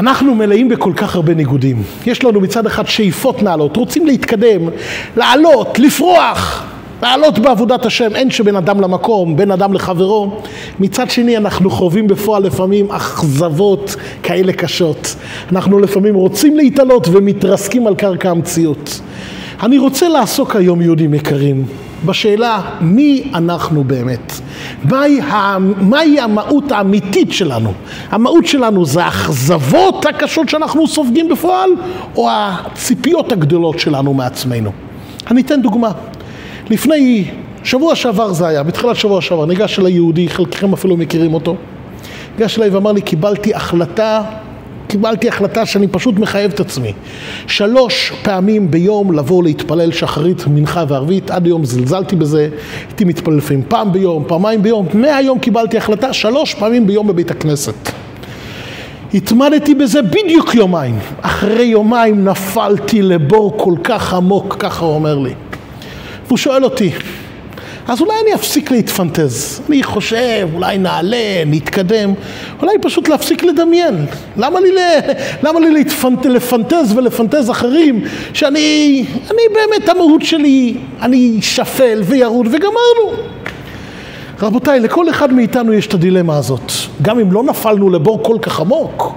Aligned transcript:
אנחנו 0.00 0.34
מלאים 0.34 0.68
בכל 0.68 0.92
כך 0.96 1.14
הרבה 1.14 1.34
ניגודים. 1.34 1.82
יש 2.06 2.24
לנו 2.24 2.40
מצד 2.40 2.66
אחד 2.66 2.86
שאיפות 2.86 3.42
נעלות, 3.42 3.76
רוצים 3.76 4.06
להתקדם, 4.06 4.60
לעלות, 5.16 5.78
לפרוח, 5.78 6.64
לעלות 7.02 7.38
בעבודת 7.38 7.86
השם, 7.86 8.16
אין 8.16 8.30
שבין 8.30 8.56
אדם 8.56 8.80
למקום, 8.80 9.36
בין 9.36 9.50
אדם 9.50 9.72
לחברו. 9.72 10.40
מצד 10.78 11.10
שני 11.10 11.36
אנחנו 11.36 11.70
חווים 11.70 12.06
בפועל 12.06 12.42
לפעמים 12.42 12.90
אכזבות 12.90 13.96
כאלה 14.22 14.52
קשות. 14.52 15.16
אנחנו 15.52 15.78
לפעמים 15.78 16.14
רוצים 16.14 16.56
להתעלות 16.56 17.08
ומתרסקים 17.08 17.86
על 17.86 17.94
קרקע 17.94 18.30
המציאות. 18.30 19.00
אני 19.62 19.78
רוצה 19.78 20.08
לעסוק 20.08 20.56
היום, 20.56 20.82
יהודים 20.82 21.14
יקרים, 21.14 21.64
בשאלה 22.04 22.60
מי 22.80 23.30
אנחנו 23.34 23.84
באמת. 23.84 24.40
מהי, 24.84 25.20
מהי 25.80 26.20
המהות 26.20 26.72
האמיתית 26.72 27.32
שלנו? 27.32 27.72
המהות 28.10 28.46
שלנו 28.46 28.84
זה 28.84 29.04
האכזבות 29.04 30.06
הקשות 30.06 30.48
שאנחנו 30.48 30.86
סופגים 30.86 31.28
בפועל, 31.28 31.70
או 32.16 32.28
הציפיות 32.30 33.32
הגדולות 33.32 33.78
שלנו 33.78 34.14
מעצמנו? 34.14 34.70
אני 35.30 35.40
אתן 35.40 35.62
דוגמה. 35.62 35.90
לפני, 36.70 37.24
שבוע 37.64 37.94
שעבר 37.94 38.32
זה 38.32 38.46
היה, 38.46 38.62
בתחילת 38.62 38.96
שבוע 38.96 39.20
שעבר, 39.20 39.46
ניגש 39.46 39.78
אליי 39.78 39.92
יהודי, 39.92 40.28
חלקכם 40.28 40.72
אפילו 40.72 40.96
מכירים 40.96 41.34
אותו. 41.34 41.56
ניגש 42.38 42.58
אליי 42.58 42.70
ואמר 42.70 42.92
לי, 42.92 43.00
קיבלתי 43.00 43.54
החלטה 43.54 44.22
קיבלתי 44.90 45.28
החלטה 45.28 45.66
שאני 45.66 45.88
פשוט 45.88 46.18
מחייב 46.18 46.52
את 46.52 46.60
עצמי. 46.60 46.92
שלוש 47.46 48.12
פעמים 48.22 48.70
ביום 48.70 49.12
לבוא 49.12 49.42
להתפלל 49.42 49.92
שחרית, 49.92 50.46
מנחה 50.46 50.84
וערבית, 50.88 51.30
עד 51.30 51.46
היום 51.46 51.64
זלזלתי 51.64 52.16
בזה, 52.16 52.48
הייתי 52.88 53.04
מתפלל 53.04 53.36
לפעמים 53.36 53.62
פעם 53.68 53.92
ביום, 53.92 54.24
פעמיים 54.26 54.62
ביום, 54.62 54.86
מהיום 54.94 55.38
קיבלתי 55.38 55.78
החלטה 55.78 56.12
שלוש 56.12 56.54
פעמים 56.54 56.86
ביום 56.86 57.06
בבית 57.06 57.30
הכנסת. 57.30 57.74
התמדתי 59.14 59.74
בזה 59.74 60.02
בדיוק 60.02 60.54
יומיים. 60.54 60.98
אחרי 61.20 61.64
יומיים 61.64 62.24
נפלתי 62.24 63.02
לבור 63.02 63.54
כל 63.58 63.74
כך 63.84 64.14
עמוק, 64.14 64.56
ככה 64.58 64.84
הוא 64.84 64.94
אומר 64.94 65.18
לי. 65.18 65.34
והוא 66.26 66.38
שואל 66.38 66.64
אותי, 66.64 66.90
אז 67.88 68.00
אולי 68.00 68.12
אני 68.22 68.34
אפסיק 68.34 68.70
להתפנטז. 68.70 69.60
אני 69.68 69.82
חושב, 69.82 70.48
אולי 70.54 70.78
נעלה, 70.78 71.42
נתקדם, 71.46 72.12
אולי 72.62 72.72
פשוט 72.82 73.08
להפסיק 73.08 73.42
לדמיין. 73.44 74.06
למה 74.36 74.60
לי, 74.60 74.68
למה 75.42 75.60
לי 75.60 75.70
להתפנט, 75.70 76.26
לפנטז 76.26 76.92
ולפנטז 76.96 77.50
אחרים, 77.50 78.04
שאני, 78.32 79.04
אני 79.30 79.42
באמת 79.54 79.88
המהות 79.88 80.22
שלי, 80.22 80.74
אני 81.02 81.38
שפל 81.42 82.02
וירוד 82.04 82.46
וגמרנו. 82.46 83.22
רבותיי, 84.42 84.80
לכל 84.80 85.10
אחד 85.10 85.32
מאיתנו 85.32 85.72
יש 85.72 85.86
את 85.86 85.94
הדילמה 85.94 86.36
הזאת. 86.36 86.72
גם 87.02 87.18
אם 87.18 87.32
לא 87.32 87.42
נפלנו 87.42 87.90
לבור 87.90 88.22
כל 88.22 88.36
כך 88.42 88.60
עמוק, 88.60 89.14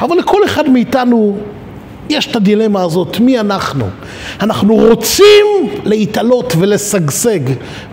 אבל 0.00 0.16
לכל 0.16 0.44
אחד 0.44 0.68
מאיתנו 0.68 1.36
יש 2.10 2.26
את 2.26 2.36
הדילמה 2.36 2.82
הזאת, 2.82 3.20
מי 3.20 3.40
אנחנו? 3.40 3.86
אנחנו 4.40 4.74
רוצים 4.74 5.46
להתעלות 5.84 6.54
ולשגשג, 6.58 7.40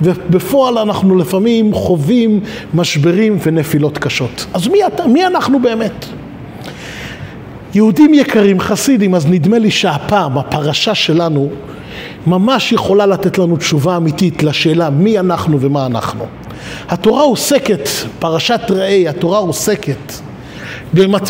ובפועל 0.01 0.77
אנחנו 0.77 1.15
לפעמים 1.15 1.73
חווים 1.73 2.39
משברים 2.73 3.37
ונפילות 3.43 3.97
קשות. 3.97 4.45
אז 4.53 4.67
מי, 4.67 4.79
מי 5.05 5.25
אנחנו 5.25 5.59
באמת? 5.59 6.05
יהודים 7.73 8.13
יקרים, 8.13 8.59
חסידים, 8.59 9.15
אז 9.15 9.27
נדמה 9.27 9.59
לי 9.59 9.71
שהפעם, 9.71 10.37
הפרשה 10.37 10.95
שלנו, 10.95 11.49
ממש 12.27 12.71
יכולה 12.71 13.05
לתת 13.05 13.37
לנו 13.37 13.57
תשובה 13.57 13.97
אמיתית 13.97 14.43
לשאלה 14.43 14.89
מי 14.89 15.19
אנחנו 15.19 15.61
ומה 15.61 15.85
אנחנו. 15.85 16.25
התורה 16.89 17.21
עוסקת, 17.21 17.89
פרשת 18.19 18.61
ראה, 18.69 19.09
התורה 19.09 19.37
עוסקת 19.37 20.26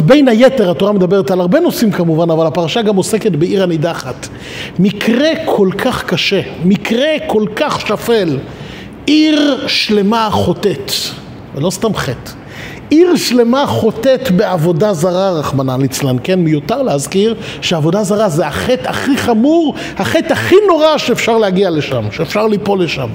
בין 0.05 0.27
היתר 0.27 0.71
התורה 0.71 0.91
מדברת 0.91 1.31
על 1.31 1.41
הרבה 1.41 1.59
נושאים 1.59 1.91
כמובן, 1.91 2.29
אבל 2.29 2.47
הפרשה 2.47 2.81
גם 2.81 2.95
עוסקת 2.95 3.31
בעיר 3.31 3.63
הנידחת. 3.63 4.27
מקרה 4.79 5.29
כל 5.45 5.69
כך 5.77 6.03
קשה, 6.05 6.41
מקרה 6.63 7.07
כל 7.27 7.45
כך 7.55 7.87
שפל, 7.87 8.37
עיר 9.05 9.67
שלמה 9.67 10.29
חוטאת, 10.31 10.91
ולא 11.55 11.69
סתם 11.69 11.95
חטא. 11.95 12.31
עיר 12.89 13.15
שלמה 13.15 13.65
חוטאת 13.67 14.31
בעבודה 14.31 14.93
זרה, 14.93 15.31
רחמנא 15.31 15.75
ליצלן, 15.79 16.15
כן? 16.23 16.39
מיותר 16.39 16.81
להזכיר 16.81 17.35
שעבודה 17.61 18.03
זרה 18.03 18.29
זה 18.29 18.47
החטא 18.47 18.89
הכי 18.89 19.17
חמור, 19.17 19.75
החטא 19.97 20.33
הכי 20.33 20.55
נורא 20.67 20.97
שאפשר 20.97 21.37
להגיע 21.37 21.69
לשם, 21.69 22.05
שאפשר 22.11 22.47
ליפול 22.47 22.83
לשם. 22.83 23.07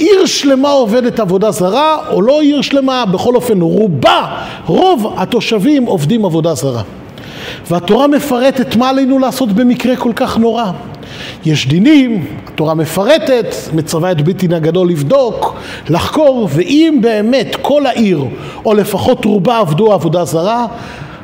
עיר 0.00 0.26
שלמה 0.26 0.70
עובדת 0.70 1.20
עבודה 1.20 1.50
זרה, 1.50 1.96
או 2.10 2.22
לא 2.22 2.40
עיר 2.40 2.60
שלמה, 2.60 3.04
בכל 3.06 3.34
אופן 3.34 3.60
רובה, 3.60 4.36
רוב 4.66 5.14
התושבים 5.16 5.84
עובדים 5.84 6.24
עבודה 6.24 6.54
זרה. 6.54 6.82
והתורה 7.70 8.06
מפרטת 8.06 8.76
מה 8.76 8.88
עלינו 8.88 9.18
לעשות 9.18 9.52
במקרה 9.52 9.96
כל 9.96 10.12
כך 10.16 10.38
נורא. 10.38 10.64
יש 11.44 11.68
דינים, 11.68 12.26
התורה 12.46 12.74
מפרטת, 12.74 13.54
מצווה 13.74 14.12
את 14.12 14.20
בית 14.22 14.36
דין 14.36 14.52
הגדול 14.52 14.88
לבדוק, 14.88 15.56
לחקור, 15.88 16.48
ואם 16.52 16.98
באמת 17.02 17.56
כל 17.62 17.86
העיר, 17.86 18.24
או 18.64 18.74
לפחות 18.74 19.24
רובה 19.24 19.58
עבדו 19.58 19.92
עבודה 19.92 20.24
זרה, 20.24 20.66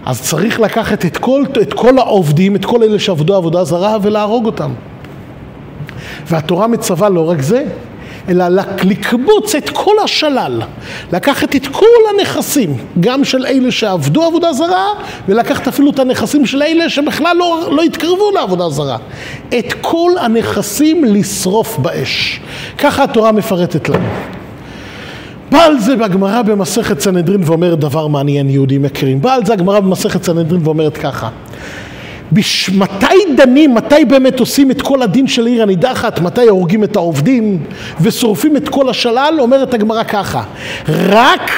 אז 0.06 0.22
צריך 0.22 0.60
לקחת 0.60 1.04
את 1.04 1.16
כל, 1.16 1.42
את 1.62 1.72
כל 1.72 1.98
העובדים, 1.98 2.56
את 2.56 2.64
כל 2.64 2.82
אלה 2.82 2.98
שעבדו 2.98 3.36
עבודה 3.36 3.64
זרה, 3.64 3.96
ולהרוג 4.02 4.46
אותם. 4.46 4.70
והתורה 6.26 6.66
מצווה 6.66 7.08
לא 7.08 7.30
רק 7.30 7.40
זה, 7.40 7.64
אלא 8.28 8.44
לקבוץ 8.84 9.54
את 9.54 9.70
כל 9.70 9.94
השלל, 10.04 10.62
לקחת 11.12 11.56
את 11.56 11.66
כל 11.66 11.86
הנכסים, 12.14 12.76
גם 13.00 13.24
של 13.24 13.46
אלה 13.46 13.70
שעבדו 13.70 14.22
עבודה 14.22 14.52
זרה, 14.52 14.86
ולקחת 15.28 15.68
אפילו 15.68 15.90
את 15.90 15.98
הנכסים 15.98 16.46
של 16.46 16.62
אלה 16.62 16.90
שבכלל 16.90 17.36
לא, 17.36 17.68
לא 17.70 17.82
התקרבו 17.82 18.30
לעבודה 18.34 18.68
זרה. 18.68 18.96
את 19.58 19.72
כל 19.80 20.12
הנכסים 20.20 21.04
לשרוף 21.04 21.78
באש. 21.78 22.40
ככה 22.78 23.04
התורה 23.04 23.32
מפרטת 23.32 23.88
לנו. 23.88 24.08
בא 25.50 25.64
על 25.64 25.78
זה 25.78 25.96
בגמרא 25.96 26.42
במסכת 26.42 27.00
סנהדרין 27.00 27.40
ואומרת 27.44 27.78
דבר 27.78 28.06
מעניין, 28.06 28.50
יהודים 28.50 28.84
יקרים. 28.84 29.22
בא 29.22 29.34
על 29.34 29.44
זה 29.44 29.52
הגמרא 29.52 29.80
במסכת 29.80 30.24
סנהדרין 30.24 30.60
ואומרת 30.64 30.96
ככה. 30.96 31.28
בש... 32.32 32.70
מתי 32.70 33.34
דנים, 33.36 33.74
מתי 33.74 34.04
באמת 34.04 34.40
עושים 34.40 34.70
את 34.70 34.82
כל 34.82 35.02
הדין 35.02 35.26
של 35.26 35.46
עיר 35.46 35.62
הנידחת, 35.62 36.20
מתי 36.20 36.48
הורגים 36.48 36.84
את 36.84 36.96
העובדים 36.96 37.64
ושורפים 38.00 38.56
את 38.56 38.68
כל 38.68 38.88
השלל, 38.88 39.34
אומרת 39.38 39.74
הגמרא 39.74 40.04
ככה, 40.04 40.42
רק 40.88 41.50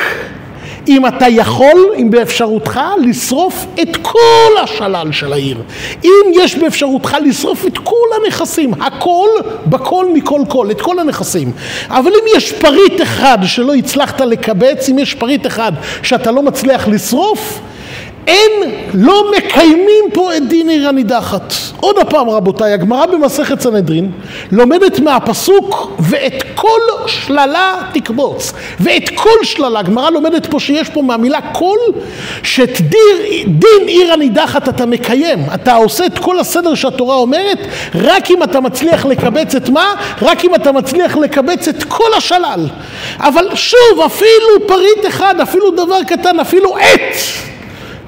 אם 0.88 1.06
אתה 1.06 1.26
יכול, 1.28 1.92
אם 1.98 2.10
באפשרותך, 2.10 2.80
לשרוף 3.00 3.66
את 3.82 3.96
כל 4.02 4.62
השלל 4.62 5.12
של 5.12 5.32
העיר. 5.32 5.56
אם 6.04 6.32
יש 6.32 6.54
באפשרותך 6.54 7.16
לשרוף 7.24 7.66
את 7.66 7.78
כל 7.78 8.06
הנכסים, 8.16 8.74
הכל, 8.74 9.28
בכל 9.66 10.06
מכל 10.14 10.40
כל, 10.48 10.70
את 10.70 10.80
כל 10.80 10.98
הנכסים. 10.98 11.52
אבל 11.88 12.10
אם 12.10 12.36
יש 12.36 12.52
פריט 12.52 13.02
אחד 13.02 13.38
שלא 13.42 13.74
הצלחת 13.74 14.20
לקבץ, 14.20 14.88
אם 14.88 14.98
יש 14.98 15.14
פריט 15.14 15.46
אחד 15.46 15.72
שאתה 16.02 16.30
לא 16.30 16.42
מצליח 16.42 16.88
לשרוף, 16.88 17.60
אין, 18.28 18.70
לא 18.94 19.30
מקיימים 19.36 20.04
פה 20.14 20.36
את 20.36 20.48
דין 20.48 20.68
עיר 20.68 20.88
הנידחת. 20.88 21.54
עוד 21.80 21.98
הפעם 21.98 22.30
רבותיי, 22.30 22.72
הגמרא 22.72 23.06
במסכת 23.06 23.60
סנהדרין 23.60 24.12
לומדת 24.52 25.00
מהפסוק 25.00 25.90
ואת 25.98 26.42
כל 26.54 26.80
שללה 27.06 27.74
תקבוץ. 27.92 28.52
ואת 28.80 29.08
כל 29.14 29.44
שללה, 29.44 29.80
הגמרא 29.80 30.10
לומדת 30.10 30.46
פה 30.46 30.60
שיש 30.60 30.88
פה 30.88 31.02
מהמילה 31.02 31.40
כל, 31.52 31.78
שאת 32.42 32.80
דיר, 32.80 33.44
דין 33.46 33.86
עיר 33.86 34.12
הנידחת 34.12 34.68
אתה 34.68 34.86
מקיים. 34.86 35.38
אתה 35.54 35.74
עושה 35.74 36.06
את 36.06 36.18
כל 36.18 36.38
הסדר 36.38 36.74
שהתורה 36.74 37.16
אומרת, 37.16 37.58
רק 37.94 38.30
אם 38.30 38.42
אתה 38.42 38.60
מצליח 38.60 39.06
לקבץ 39.06 39.54
את 39.54 39.68
מה? 39.68 39.94
רק 40.22 40.44
אם 40.44 40.54
אתה 40.54 40.72
מצליח 40.72 41.16
לקבץ 41.16 41.68
את 41.68 41.84
כל 41.84 42.14
השלל. 42.16 42.66
אבל 43.18 43.48
שוב, 43.54 44.00
אפילו 44.06 44.66
פריט 44.66 45.06
אחד, 45.08 45.34
אפילו 45.42 45.70
דבר 45.70 46.02
קטן, 46.06 46.40
אפילו 46.40 46.76
עט. 46.76 47.48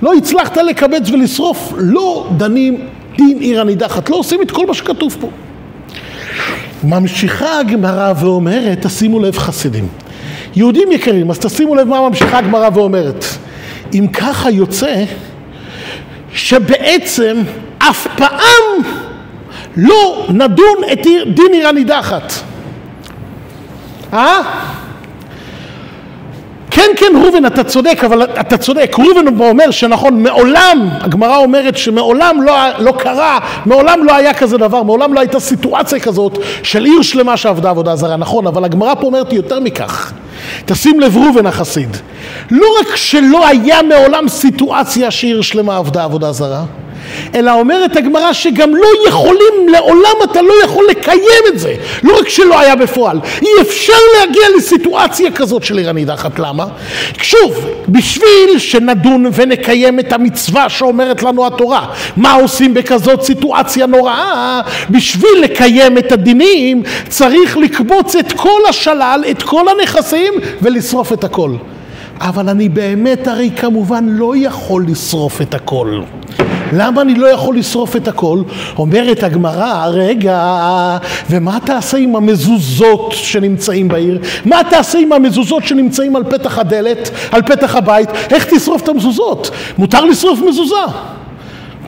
לא 0.03 0.15
הצלחת 0.15 0.57
לקבץ 0.57 1.11
ולשרוף, 1.11 1.73
לא 1.77 2.29
דנים 2.37 2.87
דין 3.17 3.39
עיר 3.39 3.61
הנידחת, 3.61 4.11
לא 4.11 4.17
עושים 4.17 4.43
את 4.43 4.51
כל 4.51 4.67
מה 4.67 4.75
שכתוב 4.75 5.17
פה. 5.21 5.29
ממשיכה 6.85 7.59
הגמרא 7.59 8.13
ואומרת, 8.21 8.87
תשימו 8.87 9.21
לב 9.21 9.39
חסידים. 9.39 9.89
יהודים 10.57 10.93
יקרים, 10.93 11.31
אז 11.31 11.39
תשימו 11.39 11.75
לב 11.75 11.89
מה 11.89 12.09
ממשיכה 12.09 12.39
הגמרא 12.39 12.69
ואומרת. 12.75 13.25
אם 13.95 14.07
ככה 14.13 14.51
יוצא, 14.51 15.05
שבעצם 16.33 17.43
אף 17.79 18.07
פעם 18.17 18.83
לא 19.77 20.27
נדון 20.29 20.77
את 20.93 20.99
דין 21.35 21.53
עיר 21.53 21.69
הנידחת. 21.69 22.33
אה? 24.13 24.41
כן, 26.71 26.91
כן, 26.97 27.07
ראובן, 27.23 27.47
אתה 27.47 27.65
צודק, 27.65 28.01
אבל 28.05 28.23
אתה 28.23 28.57
צודק. 28.57 28.97
ראובן 28.99 29.41
אומר 29.41 29.71
שנכון, 29.71 30.23
מעולם, 30.23 30.89
הגמרא 31.01 31.37
אומרת 31.37 31.77
שמעולם 31.77 32.43
לא, 32.43 32.55
לא 32.79 32.93
קרה, 32.93 33.39
מעולם 33.67 34.05
לא 34.05 34.15
היה 34.15 34.35
כזה 34.35 34.59
דבר, 34.59 34.83
מעולם 34.83 35.15
לא 35.15 35.21
הייתה 35.21 35.41
סיטואציה 35.41 36.01
כזאת 36.01 36.39
של 36.63 36.85
עיר 36.85 37.03
שלמה 37.03 37.37
שעבדה 37.37 37.71
עבודה 37.71 37.97
זרה. 37.97 38.17
נכון, 38.17 38.47
אבל 38.47 38.65
הגמרא 38.65 38.95
פה 38.95 39.07
אומרת 39.07 39.33
יותר 39.33 39.61
מכך. 39.61 40.13
תשים 40.65 41.01
לב 41.01 41.17
ראובן 41.17 41.47
החסיד, 41.47 41.97
לא 42.51 42.67
רק 42.81 42.97
שלא 42.97 43.47
היה 43.47 43.83
מעולם 43.83 44.29
סיטואציה 44.29 45.11
שעיר 45.11 45.43
שלמה 45.43 45.77
עבדה 45.77 46.05
עבודה 46.05 46.33
זרה, 46.33 46.65
אלא 47.35 47.53
אומרת 47.53 47.97
הגמרא 47.97 48.33
שגם 48.33 48.75
לא 48.75 48.87
יכולים, 49.09 49.69
לעולם 49.69 50.15
אתה 50.25 50.43
לא 50.43 50.53
יכול 50.65 50.87
לקיים 50.91 51.43
את 51.49 51.59
זה. 51.59 51.75
לא 52.03 52.19
רק 52.19 52.29
שלא 52.29 52.61
היה 52.61 52.77
בפועל, 52.77 53.21
אי 53.43 53.49
אפשר 53.61 53.93
להגיע 54.19 54.43
לסיטואציה 54.57 55.31
כזאת 55.31 55.65
של 55.65 55.79
עיר 55.79 55.91
הנידחת. 55.91 56.39
למה? 56.39 56.67
שוב, 57.23 57.67
בשביל 57.89 58.59
שנדון 58.59 59.27
ונקיים 59.33 60.01
את 60.01 60.13
המצווה 60.13 60.69
שאומרת 60.69 61.23
לנו 61.23 61.47
התורה, 61.47 61.87
מה 62.17 62.33
עושים 62.33 62.75
בכזאת 62.75 63.23
סיטואציה 63.23 63.87
נוראה? 63.87 64.61
בשביל 64.91 65.41
לקיים 65.43 65.99
את 65.99 66.13
הדינים 66.13 66.83
צריך 67.09 67.57
לקבוץ 67.57 68.17
את 68.17 68.33
כל 68.33 68.61
השלל, 68.69 69.25
את 69.31 69.43
כל 69.43 69.65
הנכסים 69.69 70.33
ולשרוף 70.63 71.13
את 71.13 71.25
הכל. 71.25 71.51
אבל 72.21 72.49
אני 72.49 72.69
באמת 72.69 73.29
הרי 73.29 73.51
כמובן 73.57 74.07
לא 74.09 74.37
יכול 74.37 74.85
לשרוף 74.89 75.43
את 75.43 75.55
הכל. 75.55 76.03
למה 76.73 77.03
אני 77.03 77.15
לא 77.15 77.27
יכול 77.27 77.59
לשרוף 77.59 77.97
את 77.97 78.09
הכל? 78.09 78.43
אומרת 78.79 79.23
הגמרא, 79.23 79.87
רגע, 79.87 80.59
ומה 81.31 81.59
תעשה 81.65 81.97
עם 81.97 82.17
המזוזות 82.17 83.13
שנמצאים 83.13 83.89
בעיר? 83.89 84.19
מה 84.45 84.61
תעשה 84.71 84.99
עם 84.99 85.13
המזוזות 85.13 85.65
שנמצאים 85.67 86.17
על 86.17 86.25
פתח 86.25 86.59
הדלת, 86.59 87.11
על 87.33 87.43
פתח 87.43 87.77
הבית? 87.77 88.09
איך 88.31 88.47
תשרוף 88.55 88.83
את 88.83 88.89
המזוזות? 88.89 89.51
מותר 89.79 90.05
לשרוף 90.05 90.41
מזוזה. 90.49 90.75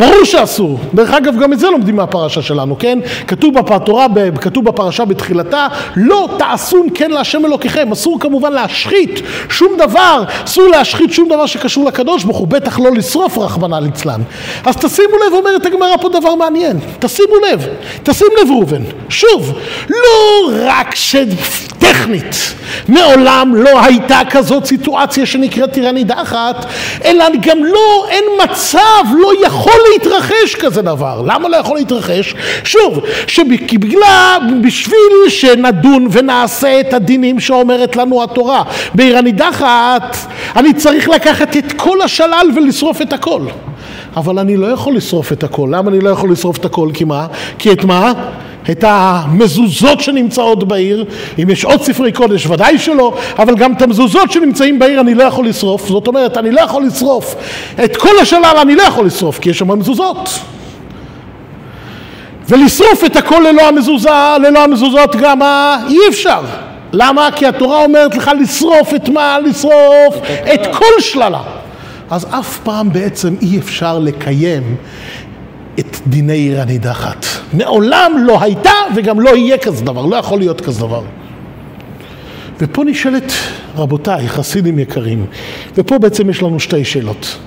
ברור 0.03 0.25
שאסור. 0.25 0.79
דרך 0.95 1.11
אגב, 1.11 1.39
גם 1.39 1.53
את 1.53 1.59
זה 1.59 1.71
לומדים 1.71 1.97
מהפרשה 1.97 2.43
שלנו, 2.43 2.79
כן? 2.79 2.99
כתוב 3.27 3.55
בתורה, 3.55 4.07
כתוב 4.41 4.65
בפרשה 4.65 5.05
בתחילתה, 5.05 5.67
לא 5.97 6.29
תעשון 6.39 6.89
כן 6.95 7.11
להשם 7.11 7.45
אלוקיכם. 7.45 7.93
אסור 7.93 8.21
כמובן 8.21 8.53
להשחית 8.53 9.21
שום 9.49 9.73
דבר, 9.79 10.23
אסור 10.45 10.69
להשחית 10.69 11.13
שום 11.13 11.29
דבר 11.29 11.47
שקשור 11.47 11.85
לקדוש 11.85 12.25
ברוך 12.25 12.37
הוא, 12.37 12.49
בטח 12.49 12.79
לא 12.79 12.91
לשרוף 12.91 13.39
רחמנא 13.39 13.77
ליצלן. 13.77 14.21
אז 14.65 14.77
תשימו 14.77 15.17
לב, 15.27 15.33
אומרת 15.33 15.67
הגמרא 15.67 15.97
פה 16.01 16.09
דבר 16.09 16.35
מעניין. 16.35 16.79
תשימו 16.99 17.35
לב, 17.51 17.67
תשים 18.03 18.29
לב 18.43 18.51
ראובן. 18.51 18.83
שוב, 19.09 19.59
לא 19.91 20.51
רק 20.65 20.95
שטכנית, 20.95 22.55
מעולם 22.89 23.55
לא 23.55 23.81
הייתה 23.85 24.21
כזאת 24.31 24.67
סיטואציה 24.67 25.27
שנקראת 25.27 25.73
טירה 25.73 25.93
נידחת, 25.93 26.67
אלא 27.05 27.25
גם 27.41 27.65
לא, 27.65 28.07
אין 28.09 28.25
מצב, 28.45 29.05
לא 29.19 29.47
יכול 29.47 29.81
להתרחש 29.93 30.55
כזה 30.61 30.83
דבר. 30.83 31.23
למה 31.27 31.49
לא 31.49 31.57
יכול 31.57 31.77
להתרחש? 31.77 32.35
שוב, 32.65 33.01
שבגלל, 33.27 34.39
בשביל 34.65 35.29
שנדון 35.29 36.07
ונעשה 36.11 36.81
את 36.81 36.95
הדינים 36.95 37.41
שאומרת 37.41 37.97
לנו 37.97 38.23
התורה 38.23 38.63
בעיר 38.95 39.19
הנידחת, 39.19 40.17
אני 40.57 40.75
צריך 40.75 41.09
לקחת 41.09 41.57
את 41.57 41.73
כל 41.73 42.03
השלל 42.03 42.47
ולשרוף 42.57 43.03
את 43.03 43.13
הכל. 43.13 43.43
אבל 44.17 44.39
אני 44.39 44.57
לא 44.57 44.67
יכול 44.67 44.97
לשרוף 44.97 45.33
את 45.33 45.45
הכל. 45.45 45.69
למה 45.73 45.91
אני 45.91 46.01
לא 46.01 46.11
יכול 46.11 46.33
לשרוף 46.33 46.57
את 46.57 46.65
הכל? 46.65 46.89
כי 46.95 47.05
מה? 47.05 47.27
כי 47.59 47.73
את 47.73 47.85
מה? 47.85 48.13
את 48.71 48.85
המזוזות 48.87 50.01
שנמצאות 50.01 50.69
בעיר, 50.69 51.05
אם 51.43 51.51
יש 51.51 51.65
עוד 51.65 51.83
ספרי 51.83 52.13
קודש 52.13 52.47
ודאי 52.47 52.79
שלא, 52.79 53.15
אבל 53.39 53.55
גם 53.55 53.73
את 53.73 53.83
המזוזות 53.83 54.33
שנמצאים 54.33 54.79
בעיר 54.79 55.01
אני 55.01 55.15
לא 55.15 55.23
יכול 55.23 55.47
לשרוף, 55.47 55.89
זאת 55.89 56.07
אומרת 56.07 56.37
אני 56.39 56.51
לא 56.51 56.61
יכול 56.61 56.85
לשרוף 56.85 57.35
את 57.85 57.97
כל 57.97 58.19
השלל 58.23 58.57
אני 58.63 58.75
לא 58.75 58.83
יכול 58.83 59.07
לשרוף 59.07 59.39
כי 59.39 59.51
יש 59.51 59.59
שם 59.59 59.79
מזוזות 59.79 60.39
ולשרוף 62.49 63.05
את 63.05 63.17
הכל 63.17 63.47
ללא 63.51 63.69
המזוזה, 63.69 64.11
ללא 64.39 64.65
המזוזות 64.65 65.17
גם 65.17 65.43
אי 65.89 65.99
אפשר 66.09 66.41
למה? 66.93 67.29
כי 67.37 67.47
התורה 67.47 67.85
אומרת 67.85 68.17
לך 68.17 68.31
לשרוף 68.41 68.95
את 68.95 69.09
מה? 69.09 69.39
לשרוף 69.45 70.17
את 70.55 70.61
כל 70.73 71.01
שללה 71.01 71.41
אז 72.11 72.27
אף 72.31 72.59
פעם 72.59 72.93
בעצם 72.93 73.35
אי 73.43 73.59
אפשר 73.59 73.99
לקיים 73.99 74.77
את 75.79 75.97
דיני 76.07 76.33
עיר 76.33 76.61
הנידחת. 76.61 77.27
מעולם 77.53 78.13
לא 78.27 78.43
הייתה 78.43 78.71
וגם 78.97 79.21
לא 79.21 79.37
יהיה 79.37 79.59
כזה 79.59 79.85
דבר, 79.85 80.07
לא 80.07 80.17
יכול 80.17 80.39
להיות 80.39 80.61
כזה 80.61 80.81
דבר. 80.81 81.03
ופה 82.59 82.85
נשאלת, 82.85 83.33
רבותיי, 83.77 84.29
חסידים 84.29 84.79
יקרים, 84.79 85.27
ופה 85.75 85.99
בעצם 85.99 86.31
יש 86.31 86.43
לנו 86.43 86.61
שתי 86.61 86.85
שאלות. 86.85 87.39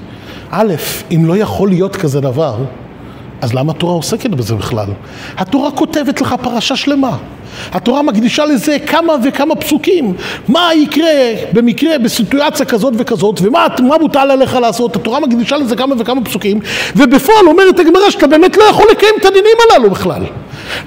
א', 0.51 0.73
אם 1.11 1.25
לא 1.25 1.37
יכול 1.37 1.69
להיות 1.69 1.95
כזה 1.95 2.21
דבר, 2.21 2.57
אז 3.41 3.53
למה 3.53 3.71
התורה 3.71 3.93
עוסקת 3.93 4.29
בזה 4.29 4.55
בכלל? 4.55 4.87
התורה 5.37 5.71
כותבת 5.71 6.21
לך 6.21 6.35
פרשה 6.43 6.75
שלמה. 6.75 7.17
התורה 7.71 8.01
מקדישה 8.01 8.45
לזה 8.45 8.79
כמה 8.79 9.13
וכמה 9.23 9.55
פסוקים. 9.55 10.13
מה 10.47 10.69
יקרה 10.73 11.11
במקרה, 11.53 11.97
בסיטואציה 11.97 12.65
כזאת 12.65 12.93
וכזאת, 12.97 13.41
ומה 13.41 13.97
מוטל 14.01 14.31
עליך 14.31 14.55
לעשות. 14.55 14.95
התורה 14.95 15.19
מקדישה 15.19 15.57
לזה 15.57 15.75
כמה 15.75 15.95
וכמה 15.97 16.21
פסוקים, 16.25 16.59
ובפועל 16.95 17.47
אומרת 17.47 17.79
הגמרא 17.79 18.09
שאתה 18.09 18.27
באמת 18.27 18.57
לא 18.57 18.63
יכול 18.63 18.85
לקיים 18.91 19.13
את 19.21 19.25
הדינים 19.25 19.57
הללו 19.69 19.89
בכלל. 19.89 20.21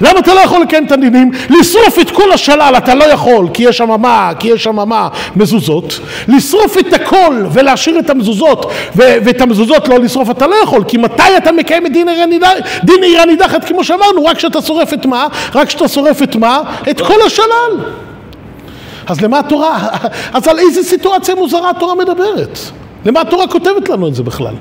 למה 0.00 0.18
אתה 0.18 0.34
לא 0.34 0.40
יכול 0.40 0.62
לקיים 0.62 0.86
את 0.86 0.92
הדינים? 0.92 1.30
לשרוף 1.50 1.98
את 2.00 2.10
כל 2.10 2.32
השלל 2.32 2.74
אתה 2.78 2.94
לא 2.94 3.04
יכול, 3.04 3.48
כי 3.54 3.62
יש 3.62 3.76
שם 3.76 4.00
מה, 4.00 4.30
כי 4.38 4.48
יש 4.48 4.64
שם 4.64 4.88
מה, 4.88 5.08
מזוזות. 5.36 6.00
לשרוף 6.28 6.78
את 6.78 6.92
הכל 6.92 7.44
ולהשאיר 7.52 7.98
את 7.98 8.10
המזוזות, 8.10 8.66
ו- 8.96 9.16
ואת 9.24 9.40
המזוזות 9.40 9.88
לא 9.88 9.98
לשרוף 9.98 10.30
אתה 10.30 10.46
לא 10.46 10.54
יכול, 10.62 10.84
כי 10.88 10.96
מתי 10.96 11.36
אתה 11.36 11.52
מקיים 11.52 11.86
את 11.86 11.92
דין 12.84 13.02
עיר 13.02 13.20
הנידחת 13.22 13.64
כמו 13.64 13.84
שאמרנו? 13.84 14.24
רק 14.24 14.36
כשאתה 14.36 14.62
שורף 14.62 14.94
את 14.94 15.06
מה? 15.06 15.26
רק 15.54 15.68
כשאתה 15.68 15.88
שורף 15.88 16.22
את 16.22 16.36
מה? 16.36 16.57
את 16.90 17.00
כל 17.00 17.22
השלל. 17.26 17.92
אז 19.06 19.20
למה 19.20 19.38
התורה, 19.38 19.88
אז 20.32 20.48
על 20.48 20.58
איזה 20.58 20.82
סיטואציה 20.82 21.34
מוזרה 21.34 21.70
התורה 21.70 21.94
מדברת? 21.94 22.58
למה 23.04 23.20
התורה 23.20 23.48
כותבת 23.48 23.88
לנו 23.88 24.08
את 24.08 24.14
זה 24.14 24.22
בכלל? 24.22 24.54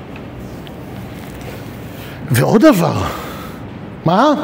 ועוד 2.30 2.60
דבר, 2.60 2.94
מה? 4.04 4.34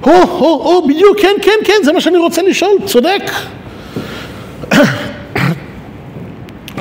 הו, 0.00 0.12
הו, 0.12 0.62
הו, 0.62 0.88
בדיוק, 0.88 1.20
כן, 1.20 1.34
כן, 1.42 1.58
כן, 1.64 1.74
זה 1.82 1.92
מה 1.92 2.00
שאני 2.00 2.18
רוצה 2.18 2.42
לשאול, 2.42 2.70
צודק. 2.86 3.22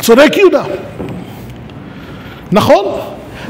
צודק 0.02 0.38
יהודה. 0.38 0.64
נכון? 2.52 2.86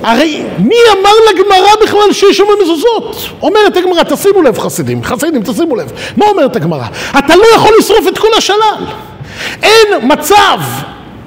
הרי 0.04 0.44
מי 0.60 0.76
אמר 0.92 1.12
לגמרא 1.30 1.70
בכלל 1.84 2.14
שיש 2.14 2.38
שם 2.38 2.44
מזוזות? 2.64 3.16
אומרת 3.42 3.78
הגמרא, 3.78 4.04
תשימו 4.04 4.42
לב 4.42 4.60
חסידים, 4.60 5.04
חסידים 5.04 5.44
תשימו 5.44 5.76
לב. 5.76 5.92
מה 6.18 6.26
אומרת 6.26 6.56
הגמרא? 6.56 6.86
אתה 7.20 7.36
לא 7.36 7.46
יכול 7.56 7.72
לשרוף 7.80 8.08
את 8.08 8.18
כל 8.18 8.28
השלל. 8.38 8.86
אין 9.64 9.88
מצב 10.02 10.60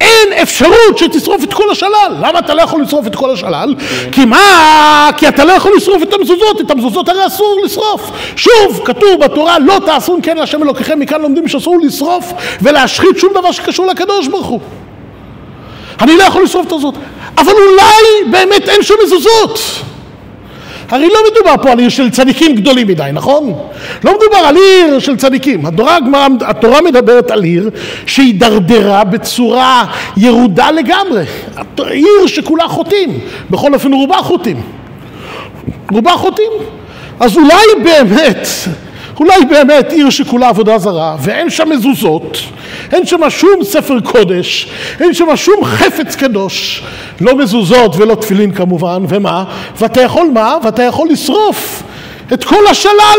אין 0.00 0.32
אפשרות 0.42 0.98
שתשרוף 0.98 1.44
את 1.44 1.54
כל 1.54 1.70
השלל. 1.70 2.16
למה 2.20 2.38
אתה 2.38 2.54
לא 2.54 2.62
יכול 2.62 2.82
לשרוף 2.82 3.06
את 3.06 3.14
כל 3.14 3.30
השלל? 3.30 3.74
כי 4.12 4.24
מה? 4.24 5.10
כי 5.16 5.28
אתה 5.28 5.44
לא 5.44 5.52
יכול 5.52 5.72
לשרוף 5.76 6.02
את 6.02 6.12
המזוזות, 6.12 6.60
את 6.60 6.70
המזוזות 6.70 7.08
הרי 7.08 7.26
אסור 7.26 7.60
לשרוף. 7.64 8.10
שוב, 8.36 8.80
כתוב 8.84 9.20
בתורה, 9.20 9.58
לא 9.58 9.78
תעשון 9.86 10.20
כן 10.22 10.36
להשם 10.36 10.62
אלוקיכם, 10.62 11.00
מכאן 11.00 11.22
לומדים 11.22 11.48
שאסור 11.48 11.78
לשרוף 11.82 12.32
ולהשחית 12.62 13.18
שום 13.18 13.32
דבר 13.34 13.52
שקשור 13.52 13.86
לקדוש 13.86 14.28
ברוך 14.28 14.46
הוא. 14.46 14.60
אני 16.00 16.16
לא 16.16 16.22
יכול 16.22 16.42
לשרוף 16.42 16.66
את 16.66 16.72
הזאת. 16.72 16.94
אבל 17.38 17.52
אולי 17.52 18.30
באמת 18.30 18.68
אין 18.68 18.82
שם 18.82 18.94
מזוזות. 19.04 19.60
הרי 20.90 21.08
לא 21.08 21.18
מדובר 21.32 21.62
פה 21.62 21.70
על 21.72 21.78
עיר 21.78 21.88
של 21.88 22.10
צדיקים 22.10 22.54
גדולים 22.54 22.86
מדי, 22.86 23.10
נכון? 23.12 23.54
לא 24.04 24.12
מדובר 24.18 24.36
על 24.36 24.56
עיר 24.56 24.98
של 24.98 25.16
צדיקים. 25.16 25.66
התורה, 25.66 25.98
התורה 26.40 26.82
מדברת 26.82 27.30
על 27.30 27.42
עיר 27.42 27.70
שהידרדרה 28.06 29.04
בצורה 29.04 29.84
ירודה 30.16 30.70
לגמרי. 30.70 31.24
עיר 31.78 32.26
שכולה 32.26 32.68
חוטאים, 32.68 33.18
בכל 33.50 33.74
אופן 33.74 33.92
רובה 33.92 34.16
חוטאים. 34.16 34.62
רובה 35.90 36.12
חוטאים. 36.12 36.50
אז 37.20 37.36
אולי 37.36 37.84
באמת 37.84 38.48
אולי 39.20 39.44
באמת 39.50 39.92
עיר 39.92 40.10
שכולה 40.10 40.48
עבודה 40.48 40.78
זרה 40.78 41.16
ואין 41.20 41.50
שם 41.50 41.68
מזוזות, 41.68 42.38
אין 42.92 43.06
שם 43.06 43.30
שום 43.30 43.64
ספר 43.64 44.00
קודש, 44.00 44.68
אין 45.00 45.14
שם 45.14 45.36
שום 45.36 45.64
חפץ 45.64 46.16
קדוש, 46.16 46.82
לא 47.20 47.36
מזוזות 47.36 47.96
ולא 47.96 48.14
תפילין 48.14 48.54
כמובן, 48.54 49.04
ומה? 49.08 49.44
ואתה 49.78 50.00
יכול 50.00 50.26
מה? 50.34 50.56
ואתה 50.64 50.82
יכול 50.82 51.08
לשרוף 51.10 51.82
את 52.32 52.44
כל 52.44 52.66
השלל, 52.70 53.18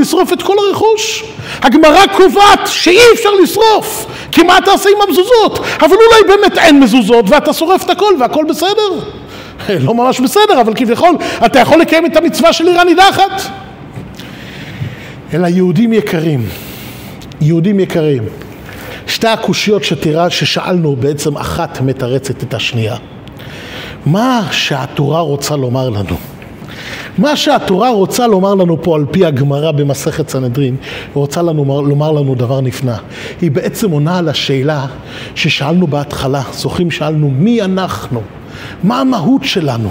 לשרוף 0.00 0.32
את 0.32 0.42
כל 0.42 0.54
הרכוש. 0.68 1.24
הגמרא 1.62 2.06
קובעת 2.06 2.60
שאי 2.66 3.00
אפשר 3.14 3.30
לשרוף, 3.42 4.06
כי 4.32 4.42
מה 4.42 4.58
אתה 4.58 4.70
עושה 4.70 4.88
עם 4.88 5.08
המזוזות? 5.08 5.66
אבל 5.80 5.96
אולי 5.96 6.36
באמת 6.36 6.58
אין 6.58 6.80
מזוזות 6.80 7.24
ואתה 7.28 7.52
שורף 7.52 7.84
את 7.84 7.90
הכל 7.90 8.14
והכל 8.20 8.44
בסדר. 8.48 8.90
לא 9.86 9.94
ממש 9.94 10.20
בסדר, 10.20 10.60
אבל 10.60 10.74
כביכול 10.74 11.16
אתה 11.46 11.58
יכול 11.58 11.80
לקיים 11.80 12.06
את 12.06 12.16
המצווה 12.16 12.52
של 12.52 12.66
עיר 12.66 12.80
הנידחת. 12.80 13.42
אלא 15.34 15.46
יהודים 15.46 15.92
יקרים, 15.92 16.46
יהודים 17.40 17.80
יקרים, 17.80 18.22
שתי 19.06 19.28
הקושיות 19.28 19.84
שתראה, 19.84 20.30
ששאלנו 20.30 20.96
בעצם 20.96 21.36
אחת 21.36 21.80
מתרצת 21.80 22.42
את 22.42 22.54
השנייה. 22.54 22.96
מה 24.06 24.42
שהתורה 24.50 25.20
רוצה 25.20 25.56
לומר 25.56 25.88
לנו, 25.88 26.16
מה 27.18 27.36
שהתורה 27.36 27.90
רוצה 27.90 28.26
לומר 28.26 28.54
לנו 28.54 28.82
פה 28.82 28.96
על 28.96 29.04
פי 29.10 29.24
הגמרא 29.24 29.70
במסכת 29.70 30.28
סנהדרין, 30.28 30.76
היא 30.82 31.10
רוצה 31.14 31.42
לנו, 31.42 31.82
לומר 31.88 32.12
לנו 32.12 32.34
דבר 32.34 32.60
נפלא. 32.60 32.92
היא 33.40 33.50
בעצם 33.50 33.90
עונה 33.90 34.18
על 34.18 34.28
השאלה 34.28 34.86
ששאלנו 35.34 35.86
בהתחלה, 35.86 36.42
זוכרים 36.52 36.90
שאלנו 36.90 37.30
מי 37.30 37.62
אנחנו? 37.62 38.22
מה 38.82 39.00
המהות 39.00 39.44
שלנו? 39.44 39.90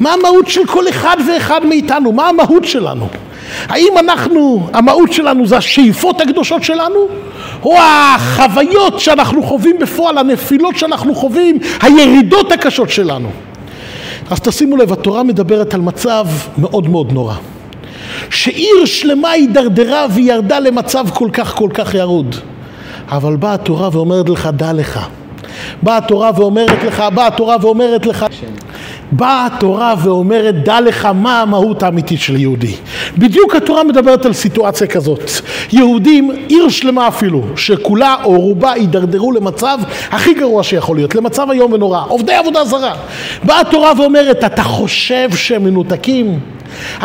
מה 0.00 0.12
המהות 0.12 0.48
של 0.48 0.66
כל 0.66 0.88
אחד 0.88 1.16
ואחד 1.28 1.60
מאיתנו? 1.68 2.12
מה 2.12 2.28
המהות 2.28 2.64
שלנו? 2.64 3.08
האם 3.68 3.98
אנחנו, 3.98 4.68
המהות 4.72 5.12
שלנו 5.12 5.46
זה 5.46 5.56
השאיפות 5.56 6.20
הקדושות 6.20 6.64
שלנו? 6.64 7.08
או 7.62 7.76
החוויות 7.78 9.00
שאנחנו 9.00 9.42
חווים 9.42 9.76
בפועל, 9.80 10.18
הנפילות 10.18 10.76
שאנחנו 10.76 11.14
חווים, 11.14 11.58
הירידות 11.82 12.52
הקשות 12.52 12.90
שלנו? 12.90 13.28
אז 14.30 14.40
תשימו 14.40 14.76
לב, 14.76 14.92
התורה 14.92 15.22
מדברת 15.22 15.74
על 15.74 15.80
מצב 15.80 16.26
מאוד 16.58 16.88
מאוד 16.88 17.12
נורא. 17.12 17.34
שעיר 18.30 18.84
שלמה 18.84 19.30
הידרדרה 19.30 20.06
וירדה 20.14 20.58
למצב 20.58 21.06
כל 21.14 21.28
כך 21.32 21.54
כל 21.54 21.70
כך 21.74 21.94
ירוד. 21.94 22.36
אבל 23.08 23.36
באה 23.36 23.54
התורה 23.54 23.88
ואומרת 23.92 24.28
לך, 24.28 24.48
דע 24.56 24.72
לך. 24.72 25.00
באה 25.82 25.96
התורה 25.96 26.30
ואומרת 26.36 26.84
לך, 26.84 27.04
באה 27.14 27.26
התורה 27.26 27.56
ואומרת 27.60 28.06
לך, 28.06 28.26
באה 29.12 29.46
התורה 29.46 29.94
ואומרת, 30.02 30.64
דע 30.64 30.80
לך 30.80 31.04
מה 31.04 31.40
המהות 31.40 31.82
האמיתית 31.82 32.20
של 32.20 32.36
יהודי. 32.36 32.74
בדיוק 33.18 33.54
התורה 33.54 33.84
מדברת 33.84 34.26
על 34.26 34.32
סיטואציה 34.32 34.86
כזאת. 34.86 35.30
יהודים, 35.72 36.30
עיר 36.48 36.68
שלמה 36.68 37.08
אפילו, 37.08 37.42
שכולה 37.56 38.16
או 38.24 38.40
רובה 38.40 38.72
הידרדרו 38.72 39.32
למצב 39.32 39.78
הכי 40.10 40.34
גרוע 40.34 40.62
שיכול 40.62 40.96
להיות, 40.96 41.14
למצב 41.14 41.50
איום 41.50 41.72
ונורא, 41.72 42.00
עובדי 42.08 42.34
עבודה 42.34 42.64
זרה. 42.64 42.94
באה 43.44 43.60
התורה 43.60 43.92
ואומרת, 43.96 44.44
אתה 44.44 44.62
חושב 44.62 45.28
שהם 45.34 45.64
מנותקים? 45.64 46.40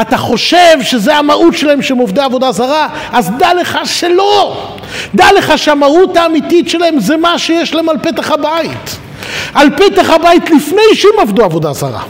אתה 0.01 0.17
חושב 0.17 0.77
שזה 0.81 1.15
המהות 1.15 1.57
שלהם 1.57 1.81
שהם 1.81 1.97
עובדי 1.97 2.21
עבודה 2.21 2.51
זרה? 2.51 2.87
אז 3.11 3.31
דע 3.37 3.53
לך 3.53 3.79
שלא. 3.85 4.67
דע 5.15 5.25
לך 5.37 5.57
שהמהות 5.57 6.17
האמיתית 6.17 6.69
שלהם 6.69 6.99
זה 6.99 7.17
מה 7.17 7.39
שיש 7.39 7.73
להם 7.73 7.89
על 7.89 7.97
פתח 7.97 8.31
הבית. 8.31 8.97
על 9.53 9.69
פתח 9.69 10.09
הבית 10.09 10.49
לפני 10.49 10.81
שהם 10.93 11.19
עבדו 11.21 11.43
עבודה 11.43 11.73
זרה, 11.73 12.01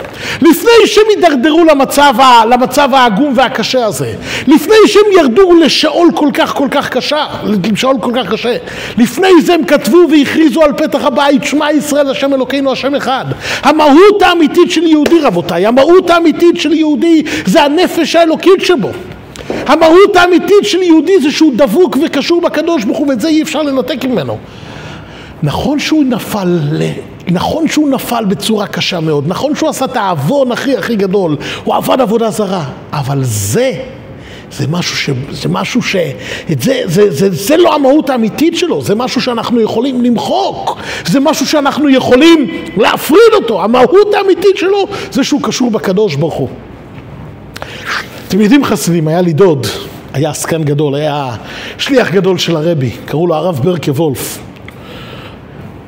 לפני 0.41 0.71
שהם 0.85 1.03
הידרדרו 1.09 1.63
למצב, 1.63 2.13
למצב 2.49 2.89
העגום 2.93 3.33
והקשה 3.35 3.85
הזה, 3.85 4.13
לפני 4.47 4.75
שהם 4.87 5.03
ירדו 5.19 5.53
לשאול 5.53 6.09
כל 6.15 6.29
כך 6.33 6.55
כל 6.55 6.67
כך 6.71 6.89
קשה, 6.89 7.25
לשאול 7.43 7.95
כל 8.01 8.11
כך 8.15 8.31
קשה, 8.31 8.57
לפני 8.97 9.41
זה 9.41 9.53
הם 9.53 9.63
כתבו 9.65 9.97
והכריזו 10.11 10.63
על 10.63 10.73
פתח 10.73 11.05
הבית 11.05 11.43
שמע 11.43 11.71
ישראל 11.71 12.09
השם 12.09 12.33
אלוקינו 12.33 12.71
השם 12.71 12.95
אחד. 12.95 13.25
המהות 13.63 14.21
האמיתית 14.21 14.71
של 14.71 14.83
יהודי 14.83 15.19
רבותיי, 15.19 15.65
המהות 15.65 16.09
האמיתית 16.09 16.59
של 16.59 16.73
יהודי 16.73 17.23
זה 17.45 17.63
הנפש 17.63 18.15
האלוקית 18.15 18.61
שבו. 18.61 18.89
המהות 19.67 20.15
האמיתית 20.15 20.63
של 20.63 20.81
יהודי 20.81 21.21
זה 21.21 21.31
שהוא 21.31 21.53
דבוק 21.55 21.97
וקשור 22.05 22.41
בקדוש 22.41 22.83
ברוך 22.83 22.97
הוא 22.97 23.07
ואת 23.07 23.21
זה 23.21 23.27
אי 23.27 23.41
אפשר 23.41 23.61
לנתק 23.61 24.05
ממנו. 24.05 24.37
נכון 25.43 25.79
שהוא 25.79 26.03
נפל, 26.03 26.59
נכון 27.27 27.67
שהוא 27.67 27.89
נפל 27.89 28.25
בצורה 28.25 28.67
קשה 28.67 28.99
מאוד, 28.99 29.23
נכון 29.27 29.55
שהוא 29.55 29.69
עשה 29.69 29.85
את 29.85 29.95
העוון 29.97 30.51
הכי 30.51 30.77
הכי 30.77 30.95
גדול, 30.95 31.37
הוא 31.63 31.75
עבד 31.75 32.01
עבודה 32.01 32.29
זרה, 32.29 32.63
אבל 32.93 33.19
זה, 33.23 33.71
זה 34.51 34.67
משהו 34.67 34.95
ש... 34.95 35.09
זה 35.31 35.49
משהו 35.49 35.81
ש... 35.81 35.95
את 36.51 36.61
זה, 36.61 36.81
זה, 36.85 37.11
זה, 37.11 37.29
זה 37.29 37.57
לא 37.57 37.75
המהות 37.75 38.09
האמיתית 38.09 38.57
שלו, 38.57 38.81
זה 38.81 38.95
משהו 38.95 39.21
שאנחנו 39.21 39.61
יכולים 39.61 40.01
למחוק, 40.01 40.79
זה 41.05 41.19
משהו 41.19 41.47
שאנחנו 41.47 41.89
יכולים 41.89 42.63
להפריד 42.77 43.33
אותו, 43.33 43.63
המהות 43.63 44.13
האמיתית 44.13 44.57
שלו 44.57 44.87
זה 45.11 45.23
שהוא 45.23 45.41
קשור 45.41 45.71
בקדוש 45.71 46.15
ברוך 46.15 46.33
הוא. 46.35 46.49
אתם 48.27 48.41
יודעים 48.41 48.65
חסידים, 48.65 49.07
היה 49.07 49.21
לי 49.21 49.33
דוד, 49.33 49.67
היה 50.13 50.29
עסקן 50.29 50.63
גדול, 50.63 50.95
היה 50.95 51.35
שליח 51.77 52.11
גדול 52.11 52.37
של 52.37 52.55
הרבי, 52.55 52.91
קראו 53.05 53.27
לו 53.27 53.35
הרב 53.35 53.59
ברקה 53.63 53.91
וולף. 53.91 54.50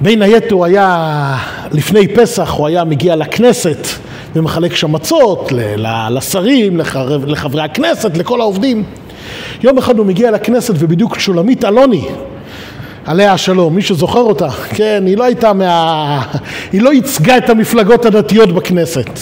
בין 0.04 0.22
היתר 0.22 0.56
הוא 0.56 0.66
היה, 0.66 1.38
לפני 1.72 2.08
פסח 2.08 2.52
הוא 2.52 2.68
היה 2.68 2.84
מגיע 2.84 3.16
לכנסת 3.16 3.88
ומחלק 4.36 4.76
שם 4.76 4.92
מצות 4.92 5.52
לשרים, 6.10 6.78
לחברי 7.28 7.62
הכנסת, 7.62 8.18
לכל 8.18 8.42
העובדים. 8.42 8.84
יום 9.64 9.78
אחד 9.78 9.98
הוא 9.98 10.06
מגיע 10.06 10.32
לכנסת 10.32 10.74
ובדיוק 10.80 11.20
שולמית 11.20 11.66
אלוני, 11.66 12.06
עליה 13.06 13.34
השלום, 13.34 13.76
מי 13.76 13.82
שזוכר 13.82 14.20
אותה, 14.20 14.50
כן, 14.50 15.04
היא 15.08 15.18
לא 15.18 15.24
הייתה 15.24 15.54
מה... 15.54 16.22
היא 16.72 16.82
לא 16.82 16.94
ייצגה 16.94 17.38
את 17.38 17.50
המפלגות 17.50 18.06
הדתיות 18.06 18.52
בכנסת. 18.52 19.20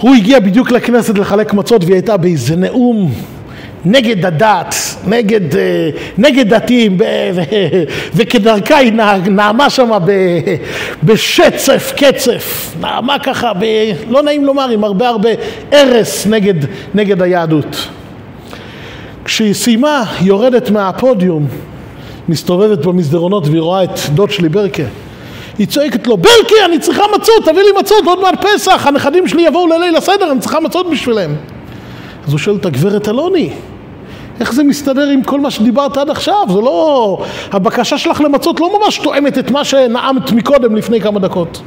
הוא 0.00 0.14
הגיע 0.14 0.40
בדיוק 0.40 0.70
לכנסת 0.70 1.18
לחלק 1.18 1.54
מצות 1.54 1.84
והיא 1.84 1.94
הייתה 1.94 2.16
באיזה 2.16 2.56
נאום 2.56 3.12
נגד 3.84 4.26
הדת, 4.26 4.74
נגד, 5.06 5.56
אה, 5.56 5.90
נגד 6.18 6.54
דתיים, 6.54 6.98
וכדרכה 8.14 8.76
היא 8.76 8.92
נעמה 9.30 9.70
שם 9.70 9.90
בשצף, 11.02 11.92
קצף, 11.96 12.74
נעמה 12.80 13.18
ככה, 13.18 13.52
ב, 13.54 13.64
לא 14.08 14.22
נעים 14.22 14.44
לומר, 14.44 14.68
עם 14.68 14.84
הרבה 14.84 15.08
הרבה 15.08 15.30
הרס 15.72 16.26
נגד, 16.26 16.54
נגד 16.94 17.22
היהדות. 17.22 17.88
כשהיא 19.24 19.54
סיימה, 19.54 20.04
היא 20.20 20.28
יורדת 20.28 20.70
מהפודיום, 20.70 21.46
מסתובבת 22.28 22.86
במסדרונות 22.86 23.46
והיא 23.46 23.60
רואה 23.60 23.84
את 23.84 23.98
דוד 24.14 24.30
שלי 24.30 24.48
ברקה. 24.48 24.82
היא 25.58 25.66
צועקת 25.66 26.06
לו, 26.06 26.16
ברקה, 26.16 26.64
אני 26.64 26.78
צריכה 26.78 27.02
מצות, 27.16 27.44
תביא 27.44 27.62
לי 27.62 27.80
מצות, 27.80 28.04
עוד 28.06 28.20
מעט 28.20 28.46
פסח, 28.46 28.86
הנכדים 28.86 29.28
שלי 29.28 29.42
יבואו 29.42 29.66
לליל 29.66 29.96
הסדר, 29.96 30.32
אני 30.32 30.40
צריכה 30.40 30.60
מצות 30.60 30.90
בשבילם. 30.90 31.34
אז 32.28 32.32
הוא 32.32 32.38
שואל 32.38 32.56
את 32.56 32.66
הגברת 32.66 33.08
אלוני, 33.08 33.50
איך 34.40 34.52
זה 34.52 34.62
מסתדר 34.62 35.08
עם 35.08 35.22
כל 35.22 35.40
מה 35.40 35.50
שדיברת 35.50 35.96
עד 35.96 36.10
עכשיו? 36.10 36.46
זה 36.48 36.60
לא... 36.60 37.18
הבקשה 37.52 37.98
שלך 37.98 38.20
למצות 38.20 38.60
לא 38.60 38.78
ממש 38.78 38.98
תואמת 38.98 39.38
את 39.38 39.50
מה 39.50 39.64
שנאמת 39.64 40.32
מקודם 40.32 40.76
לפני 40.76 41.00
כמה 41.00 41.20
דקות. 41.20 41.60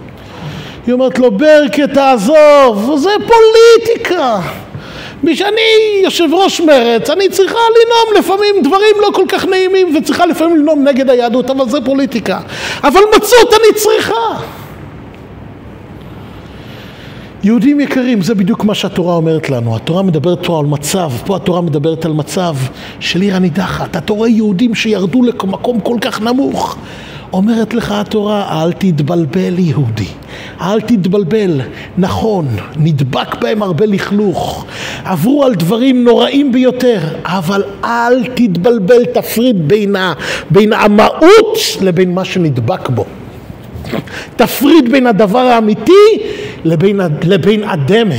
היא 0.88 0.94
אומרת 0.94 1.20
לו, 1.20 1.32
ברקה 1.32 1.88
תעזוב, 1.88 2.96
זה 2.96 3.10
פוליטיקה. 3.28 4.40
כשאני 5.28 6.02
יושב 6.04 6.34
ראש 6.34 6.62
מרץ, 6.62 7.10
אני 7.10 7.30
צריכה 7.30 7.60
לנאום 7.60 8.20
לפעמים 8.20 8.56
דברים 8.64 8.96
לא 9.02 9.10
כל 9.14 9.26
כך 9.28 9.46
נעימים 9.46 9.96
וצריכה 9.96 10.26
לפעמים 10.26 10.58
לנאום 10.58 10.88
נגד 10.88 11.10
היהדות, 11.10 11.50
אבל 11.50 11.70
זה 11.70 11.78
פוליטיקה. 11.86 12.40
אבל 12.84 13.02
מצות 13.16 13.54
אני 13.54 13.80
צריכה. 13.80 14.61
יהודים 17.44 17.80
יקרים, 17.80 18.22
זה 18.22 18.36
בדיוק 18.36 18.64
מה 18.64 18.76
שהתורה 18.76 19.16
אומרת 19.16 19.50
לנו. 19.50 19.76
התורה 19.76 20.04
מדברת 20.04 20.46
פה 20.46 20.60
על 20.60 20.66
מצב, 20.66 21.12
פה 21.26 21.36
התורה 21.36 21.62
מדברת 21.62 22.06
על 22.06 22.14
מצב 22.14 22.56
של 23.00 23.22
עיר 23.22 23.36
הנידחת. 23.36 23.98
אתה 23.98 24.14
רואה 24.14 24.30
יהודים 24.30 24.76
שירדו 24.76 25.24
למקום 25.24 25.80
כל 25.80 25.98
כך 26.02 26.22
נמוך. 26.22 26.78
אומרת 27.34 27.74
לך 27.74 27.92
התורה, 27.92 28.64
אל 28.64 28.72
תתבלבל 28.72 29.60
יהודי, 29.60 30.08
אל 30.62 30.82
תתבלבל. 30.82 31.62
נכון, 31.98 32.48
נדבק 32.78 33.42
בהם 33.42 33.64
הרבה 33.64 33.86
לכלוך, 33.86 34.66
עברו 35.06 35.44
על 35.44 35.56
דברים 35.56 36.04
נוראים 36.04 36.52
ביותר, 36.52 37.00
אבל 37.24 37.64
אל 37.84 38.26
תתבלבל, 38.34 39.06
תפריד 39.06 39.68
בין, 39.68 39.96
ה, 39.96 40.14
בין 40.50 40.74
המהות 40.74 41.58
לבין 41.82 42.14
מה 42.14 42.26
שנדבק 42.26 42.90
בו. 42.90 43.06
תפריד 44.36 44.92
בין 44.92 45.08
הדבר 45.08 45.40
האמיתי 45.40 46.22
לבין, 46.64 47.00
לבין 47.24 47.64
הדמה. 47.64 48.16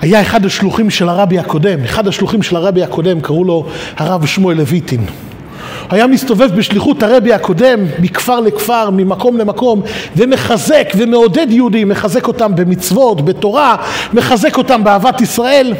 היה 0.00 0.20
אחד 0.20 0.44
השלוחים 0.46 0.90
של 0.90 1.08
הרבי 1.08 1.38
הקודם, 1.38 1.84
אחד 1.84 2.08
השלוחים 2.08 2.42
של 2.42 2.56
הרבי 2.56 2.82
הקודם, 2.82 3.20
קראו 3.20 3.44
לו 3.44 3.66
הרב 3.96 4.26
שמואל 4.26 4.56
לויטין. 4.56 5.00
היה 5.90 6.06
מסתובב 6.06 6.56
בשליחות 6.56 7.02
הרבי 7.02 7.32
הקודם 7.32 7.80
מכפר 7.98 8.40
לכפר, 8.40 8.90
ממקום 8.90 9.36
למקום, 9.36 9.82
ומחזק 10.16 10.88
ומעודד 10.96 11.46
יהודים, 11.50 11.88
מחזק 11.88 12.28
אותם 12.28 12.54
במצוות, 12.54 13.24
בתורה, 13.24 13.76
מחזק 14.12 14.56
אותם 14.56 14.84
באהבת 14.84 15.20
ישראל. 15.20 15.74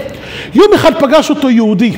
יום 0.55 0.73
אחד 0.75 0.93
פגש 1.01 1.31
אותו 1.31 1.51
יהודי. 1.51 1.93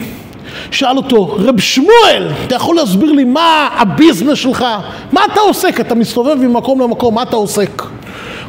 שאל 0.71 0.97
אותו, 0.97 1.37
רב 1.39 1.61
שמואל, 1.61 2.29
אתה 2.47 2.55
יכול 2.55 2.77
להסביר 2.77 3.13
לי 3.13 3.25
מה 3.25 3.69
הביזנס 3.73 4.39
שלך? 4.39 4.65
מה 5.13 5.21
אתה 5.33 5.41
עוסק? 5.41 5.81
אתה 5.81 5.95
מסתובב 5.95 6.35
ממקום 6.35 6.81
למקום, 6.81 7.15
מה 7.15 7.23
אתה 7.23 7.37
עוסק? 7.37 7.83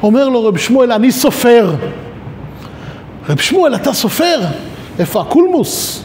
אומר 0.04 0.30
לו 0.30 0.46
רב 0.46 0.58
שמואל, 0.58 0.92
אני 0.92 1.12
סופר. 1.12 1.72
רב 3.30 3.40
שמואל, 3.40 3.76
אתה 3.76 3.94
סופר? 3.94 4.40
איפה 5.00 5.22
הקולמוס? 5.22 6.04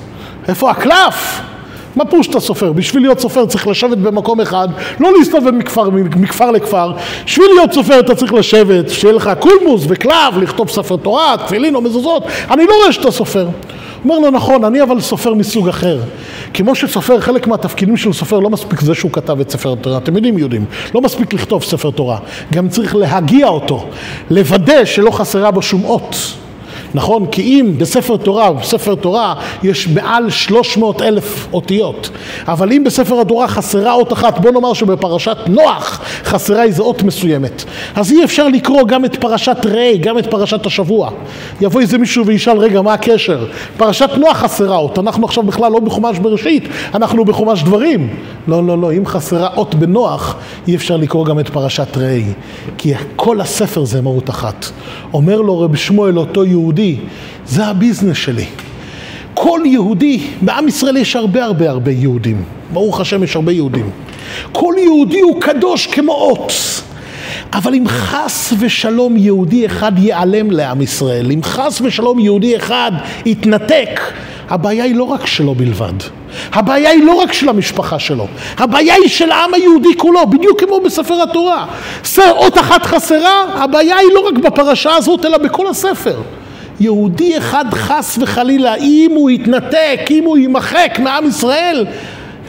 איפה 0.49 0.71
הקלף? 0.71 1.41
מה 1.97 2.05
פירוש 2.05 2.27
שאתה 2.27 2.41
סופר? 2.41 2.73
בשביל 2.73 3.03
להיות 3.03 3.21
סופר 3.21 3.47
צריך 3.47 3.67
לשבת 3.67 3.99
במקום 3.99 4.41
אחד, 4.41 4.69
לא 5.01 5.13
להסתובב 5.19 5.51
מכפר, 5.51 5.91
מכפר 6.17 6.51
לכפר. 6.51 6.93
בשביל 7.25 7.47
להיות 7.57 7.73
סופר 7.73 8.01
אתה 8.01 8.15
צריך 8.15 8.35
לשבת, 8.35 8.91
שיהיה 8.91 9.15
לך 9.15 9.31
קולמוס 9.39 9.85
וקלף, 9.89 10.35
לכתוב 10.41 10.71
ספר 10.71 10.97
תורה, 10.97 11.35
תפילין 11.47 11.75
או 11.75 11.81
מזוזות. 11.81 12.23
אני 12.51 12.65
לא 12.67 12.73
רואה 12.83 12.93
שאתה 12.93 13.11
סופר. 13.11 13.49
אומר 14.05 14.19
לו, 14.19 14.31
נכון, 14.31 14.65
אני 14.65 14.83
אבל 14.83 15.01
סופר 15.01 15.35
מסוג 15.35 15.69
אחר. 15.69 16.01
כמו 16.55 16.75
שסופר, 16.75 17.21
חלק 17.21 17.47
מהתפקידים 17.47 17.97
של 17.97 18.13
סופר 18.13 18.41
לא 18.41 18.51
מספיק 18.51 18.81
זה 18.81 18.95
שהוא 18.95 19.11
כתב 19.11 19.41
את 19.41 19.51
ספר 19.51 19.73
התורה, 19.73 19.99
אתם 19.99 20.17
יודעים 20.17 20.39
יהודים, 20.39 20.65
לא 20.95 21.01
מספיק 21.01 21.33
לכתוב 21.33 21.63
ספר 21.63 21.91
תורה, 21.91 22.19
גם 22.53 22.69
צריך 22.69 22.97
להגיע 22.97 23.49
אותו, 23.49 23.87
לוודא 24.31 24.85
שלא 24.85 25.11
חסרה 25.11 25.51
בו 25.51 25.63
שום 25.63 25.85
אות. 25.85 26.17
נכון? 26.95 27.27
כי 27.27 27.43
אם 27.43 27.75
בספר 27.79 28.17
תורה, 28.17 28.53
בספר 28.53 28.95
תורה 28.95 29.35
יש 29.63 29.89
מעל 29.89 30.31
300 30.31 31.03
אלף 31.03 31.49
אותיות, 31.53 32.11
אבל 32.49 32.73
אם 32.73 32.85
בספר 32.85 33.21
התורה 33.21 33.49
חסרה 33.49 33.93
אות 33.93 34.13
אחת, 34.13 34.39
בוא 34.39 34.51
נאמר 34.51 34.73
שבפרשת 34.73 35.37
נוח 35.47 36.01
חסרה 36.25 36.63
איזו 36.63 36.83
אות 36.83 37.03
מסוימת, 37.03 37.65
אז 37.95 38.13
אי 38.13 38.25
אפשר 38.25 38.49
לקרוא 38.49 38.85
גם 38.87 39.05
את 39.05 39.17
פרשת 39.17 39.57
ראה, 39.65 39.93
גם 40.01 40.19
את 40.19 40.27
פרשת 40.27 40.67
השבוע. 40.67 41.11
יבוא 41.61 41.81
איזה 41.81 41.99
מישהו 41.99 42.27
וישאל, 42.27 42.59
רגע, 42.59 42.83
מה 42.83 42.95
הקשר? 42.95 43.47
פרשת 43.77 44.11
נוח 44.17 44.37
חסרה 44.37 44.77
אות, 44.77 44.99
אנחנו 44.99 45.25
עכשיו 45.25 45.45
בכלל 45.45 45.73
לא 45.73 45.81
בחומש 45.81 46.19
בראשית, 46.19 46.69
אנחנו 46.95 47.25
בחומש 47.25 47.63
דברים. 47.63 48.09
לא, 48.49 48.67
לא, 48.67 48.79
לא, 48.79 48.93
אם 48.93 49.07
חסרה 49.07 49.49
אות 49.57 49.75
בנוח, 49.75 50.37
אי 50.69 50.75
אפשר 50.75 50.97
לקרוא 50.97 51.27
גם 51.27 51.39
את 51.39 51.49
פרשת 51.49 51.97
ראה, 51.97 52.21
כי 52.79 52.93
כל 53.17 53.41
הספר 53.41 53.85
זה 53.85 54.01
מהות 54.03 54.31
אחת. 54.31 54.67
אומר 55.15 55.41
לו 55.41 55.61
רב 55.61 55.77
שמואל, 55.77 56.19
אותו 56.19 56.45
יהודי, 56.45 56.84
זה 57.47 57.67
הביזנס 57.67 58.17
שלי. 58.17 58.47
כל 59.35 59.61
יהודי, 59.65 60.21
בעם 60.41 60.69
ישראל 60.69 60.97
יש 60.97 61.17
הרבה 61.17 61.45
הרבה 61.45 61.71
הרבה 61.71 61.91
יהודים, 61.91 62.43
ברוך 62.73 63.01
השם 63.01 63.23
יש 63.23 63.37
הרבה 63.37 63.53
יהודים. 63.53 63.91
כל 64.53 64.75
יהודי 64.79 65.21
הוא 65.21 65.41
קדוש 65.41 65.87
כמו 65.87 66.13
אות. 66.13 66.53
אבל 67.53 67.75
אם 67.75 67.89
חס 67.89 68.53
ושלום 68.59 69.17
יהודי 69.17 69.67
אחד 69.67 69.99
ייעלם 69.99 70.51
לעם 70.51 70.81
ישראל, 70.81 71.33
אם 71.33 71.43
חס 71.43 71.81
ושלום 71.85 72.19
יהודי 72.19 72.57
אחד 72.57 72.93
יתנתק, 73.27 74.01
הבעיה 74.51 74.85
היא 74.85 74.95
לא 74.95 75.05
רק 75.05 75.27
שלו 75.27 75.55
בלבד. 75.55 75.93
הבעיה 76.53 76.91
היא 76.91 77.05
לא 77.05 77.15
רק 77.15 77.33
של 77.33 77.49
המשפחה 77.49 77.99
שלו, 77.99 78.27
הבעיה 78.59 78.95
היא 78.95 79.09
של 79.09 79.31
העם 79.31 79.55
היהודי 79.55 79.97
כולו, 79.97 80.27
בדיוק 80.27 80.61
כמו 80.61 80.81
בספר 80.81 81.23
התורה. 81.23 81.67
אות 82.19 82.59
אחת 82.59 82.87
חסרה, 82.87 83.45
הבעיה 83.55 83.97
היא 83.97 84.09
לא 84.15 84.21
רק 84.29 84.35
בפרשה 84.35 84.97
הזאת, 84.97 85.25
אלא 85.25 85.39
בכל 85.39 85.67
הספר. 85.67 86.17
יהודי 86.81 87.39
אחד 87.39 87.65
חס 87.75 88.19
וחלילה, 88.23 88.75
אם 88.75 89.11
הוא 89.15 89.31
יתנתק, 89.31 90.01
אם 90.11 90.25
הוא 90.25 90.39
יימחק 90.39 90.99
מעם 90.99 91.27
ישראל, 91.27 91.87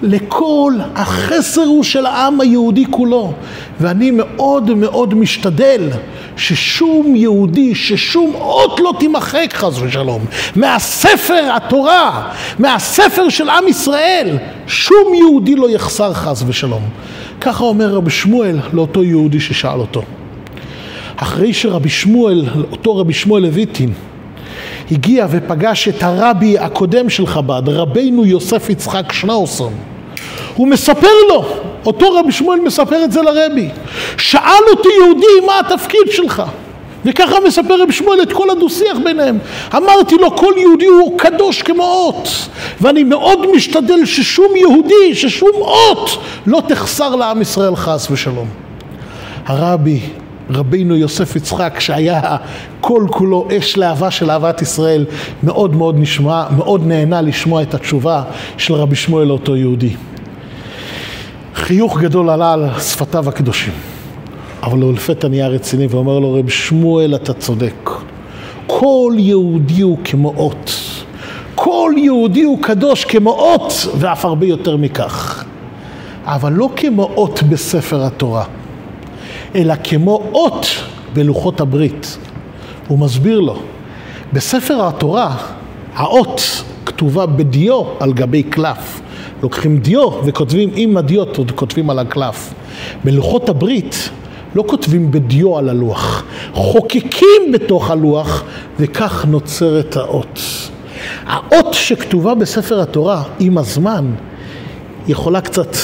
לכל 0.02 0.74
החסר 0.96 1.62
הוא 1.62 1.84
של 1.84 2.06
העם 2.06 2.42
היהודי 2.42 2.86
כולו. 2.90 3.34
ואני 3.80 4.12
מאוד 4.12 4.74
מאוד 4.74 5.14
משתדל 5.14 5.90
ששום 6.38 7.16
יהודי, 7.16 7.76
ששום 7.76 8.36
אות 8.36 8.80
לא 8.80 8.94
תימחק 9.00 9.54
חס 9.54 9.80
ושלום. 9.82 10.26
מהספר 10.56 11.50
התורה, 11.56 12.32
מהספר 12.60 13.30
של 13.30 13.50
עם 13.50 13.68
ישראל, 13.68 14.38
שום 14.68 15.14
יהודי 15.14 15.56
לא 15.56 15.70
יחסר 15.70 16.14
חס 16.14 16.44
ושלום. 16.48 16.84
ככה 17.42 17.64
אומר 17.64 17.94
רבי 17.94 18.12
שמואל 18.12 18.60
לאותו 18.74 19.04
יהודי 19.04 19.40
ששאל 19.40 19.80
אותו. 19.80 20.02
אחרי 21.16 21.54
שרבי 21.54 21.90
שמואל, 21.90 22.46
אותו 22.72 22.98
רבי 22.98 23.14
שמואל 23.14 23.44
לויטין, 23.44 23.94
הגיע 24.92 25.28
ופגש 25.30 25.88
את 25.88 26.04
הרבי 26.04 26.60
הקודם 26.60 27.10
של 27.10 27.28
חב"ד, 27.28 27.70
רבנו 27.70 28.26
יוסף 28.26 28.70
יצחק 28.70 29.12
שנאוסון. 29.12 29.74
הוא 30.56 30.68
מספר 30.68 31.08
לו, 31.30 31.46
אותו 31.86 32.14
רבי 32.14 32.32
שמואל 32.32 32.60
מספר 32.60 33.04
את 33.04 33.12
זה 33.12 33.22
לרבי. 33.22 33.70
שאל 34.18 34.64
אותי 34.72 34.90
יהודי, 35.02 35.46
מה 35.48 35.60
התפקיד 35.60 36.08
שלך? 36.12 36.44
וככה 37.06 37.36
מספר 37.48 37.82
רב 37.82 37.92
שמואל 37.92 38.22
את 38.22 38.34
כל 38.34 38.50
הדו-שיח 38.50 38.98
ביניהם. 39.04 39.38
אמרתי 39.76 40.16
לו, 40.16 40.38
כל 40.38 40.54
יהודי 40.58 40.86
הוא 40.86 41.20
קדוש 41.20 41.62
כמו 41.62 41.84
אות, 41.84 42.30
ואני 42.82 43.04
מאוד 43.04 43.52
משתדל 43.56 44.06
ששום 44.06 44.56
יהודי, 44.56 45.16
ששום 45.16 45.52
אות, 45.56 46.10
לא 46.48 46.62
תחסר 46.68 47.16
לעם 47.16 47.42
ישראל 47.42 47.76
חס 47.76 48.08
ושלום. 48.12 48.48
הרבי 49.46 50.00
רבינו 50.50 50.96
יוסף 50.96 51.36
יצחק 51.36 51.80
שהיה 51.80 52.38
כל 52.82 53.06
כולו 53.12 53.48
אש 53.58 53.78
להבה 53.78 54.12
של 54.12 54.32
אהבת 54.32 54.62
ישראל 54.62 55.06
מאוד 55.44 55.76
מאוד 55.76 56.00
נשמע, 56.00 56.46
מאוד 56.58 56.88
נהנה 56.88 57.22
לשמוע 57.22 57.62
את 57.62 57.74
התשובה 57.74 58.24
של 58.58 58.74
רבי 58.74 58.96
שמואל 58.96 59.28
לאותו 59.28 59.56
יהודי. 59.56 59.96
חיוך 61.56 62.00
גדול 62.00 62.30
עלה 62.30 62.54
על 62.54 62.70
שפתיו 62.80 63.30
הקדושים, 63.30 63.74
אבל 64.64 64.82
הוא 64.82 64.94
לפתע 64.94 65.28
נהיה 65.28 65.48
רציני 65.48 65.88
ואומר 65.90 66.20
לו 66.20 66.34
רב 66.34 66.50
שמואל 66.50 67.16
אתה 67.16 67.34
צודק, 67.34 67.90
כל 68.68 69.14
יהודי 69.18 69.82
הוא 69.82 69.98
כמו 70.04 70.34
אות, 70.38 70.72
כל 71.56 71.94
יהודי 71.98 72.44
הוא 72.44 72.62
קדוש 72.62 73.06
כמו 73.06 73.32
אות 73.32 73.74
ואף 74.00 74.26
הרבה 74.26 74.46
יותר 74.46 74.78
מכך, 74.78 75.46
אבל 76.26 76.54
לא 76.54 76.70
כמו 76.76 77.10
אות 77.16 77.44
בספר 77.44 78.04
התורה. 78.04 78.44
אלא 79.56 79.74
כמו 79.84 80.24
אות 80.34 80.68
בלוחות 81.14 81.62
הברית. 81.62 82.18
הוא 82.88 83.00
מסביר 83.00 83.40
לו, 83.40 83.60
בספר 84.34 84.88
התורה 84.88 85.36
האות 85.96 86.42
כתובה 86.86 87.26
בדיו 87.26 87.84
על 88.00 88.14
גבי 88.14 88.44
קלף. 88.44 89.02
לוקחים 89.44 89.78
דיו 89.78 90.10
וכותבים 90.26 90.70
עם 90.76 90.98
הדיוט, 90.98 91.38
עוד 91.38 91.52
כותבים 91.52 91.90
על 91.90 92.00
הקלף. 92.00 92.54
בלוחות 93.04 93.50
הברית 93.50 94.10
לא 94.56 94.64
כותבים 94.68 95.12
בדיו 95.12 95.58
על 95.58 95.70
הלוח, 95.70 96.24
חוקקים 96.54 97.52
בתוך 97.54 97.92
הלוח 97.92 98.44
וכך 98.80 99.26
נוצרת 99.26 99.96
האות. 99.96 100.40
האות 101.26 101.74
שכתובה 101.74 102.36
בספר 102.36 102.82
התורה 102.82 103.24
עם 103.40 103.58
הזמן 103.58 104.12
יכולה 105.08 105.42
קצת 105.42 105.76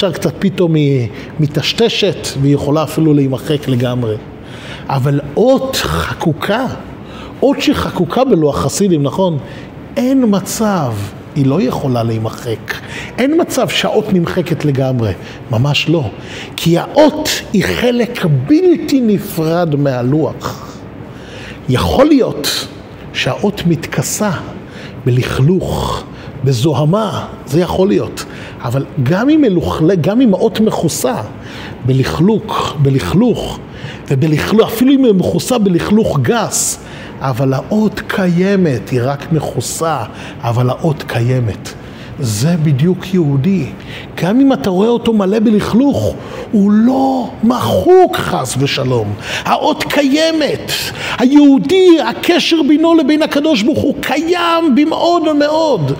אפשר 0.00 0.12
קצת 0.12 0.34
פתאום 0.38 0.74
היא 0.74 1.08
מטשטשת 1.40 2.28
והיא 2.40 2.54
יכולה 2.54 2.82
אפילו 2.82 3.14
להימחק 3.14 3.68
לגמרי. 3.68 4.16
אבל 4.88 5.20
אות 5.36 5.76
חקוקה, 5.76 6.66
אות 7.42 7.60
שחקוקה 7.60 8.24
בלוח 8.24 8.62
חסידים, 8.62 9.02
נכון? 9.02 9.38
אין 9.96 10.24
מצב, 10.28 10.92
היא 11.36 11.46
לא 11.46 11.62
יכולה 11.62 12.02
להימחק. 12.02 12.74
אין 13.18 13.40
מצב 13.40 13.68
שהאות 13.68 14.12
נמחקת 14.12 14.64
לגמרי, 14.64 15.12
ממש 15.50 15.88
לא. 15.88 16.10
כי 16.56 16.78
האות 16.78 17.28
היא 17.52 17.64
חלק 17.64 18.24
בלתי 18.46 19.00
נפרד 19.00 19.76
מהלוח. 19.76 20.76
יכול 21.68 22.06
להיות 22.06 22.66
שהאות 23.12 23.62
מתכסה 23.66 24.30
בלכלוך, 25.04 26.02
בזוהמה, 26.44 27.26
זה 27.46 27.60
יכול 27.60 27.88
להיות. 27.88 28.24
אבל 28.62 28.84
גם 29.02 29.30
אם, 29.30 29.40
מלוכלה, 29.40 29.94
גם 29.94 30.20
אם 30.20 30.34
האות 30.34 30.60
מכוסה 30.60 31.14
בלכלוך, 31.86 32.74
בלכלוך, 32.82 33.58
ובלכלוך, 34.10 34.72
אפילו 34.72 34.92
אם 34.92 35.04
היא 35.04 35.14
מכוסה 35.14 35.58
בלכלוך 35.58 36.18
גס, 36.22 36.78
אבל 37.20 37.54
האות 37.54 38.00
קיימת, 38.06 38.88
היא 38.88 39.00
רק 39.04 39.32
מכוסה, 39.32 39.98
אבל 40.40 40.70
האות 40.70 41.04
קיימת. 41.06 41.74
זה 42.20 42.56
בדיוק 42.62 43.14
יהודי. 43.14 43.66
גם 44.22 44.40
אם 44.40 44.52
אתה 44.52 44.70
רואה 44.70 44.88
אותו 44.88 45.12
מלא 45.12 45.38
בלכלוך, 45.38 46.14
הוא 46.52 46.70
לא 46.72 47.30
מחוק 47.42 48.16
חס 48.16 48.56
ושלום. 48.58 49.14
האות 49.44 49.84
קיימת. 49.88 50.72
היהודי, 51.18 52.00
הקשר 52.08 52.56
בינו 52.68 52.94
לבין 52.94 53.22
הקדוש 53.22 53.62
ברוך 53.62 53.78
הוא 53.78 53.94
קיים 54.00 54.74
במאוד 54.74 55.36
מאוד. 55.36 55.92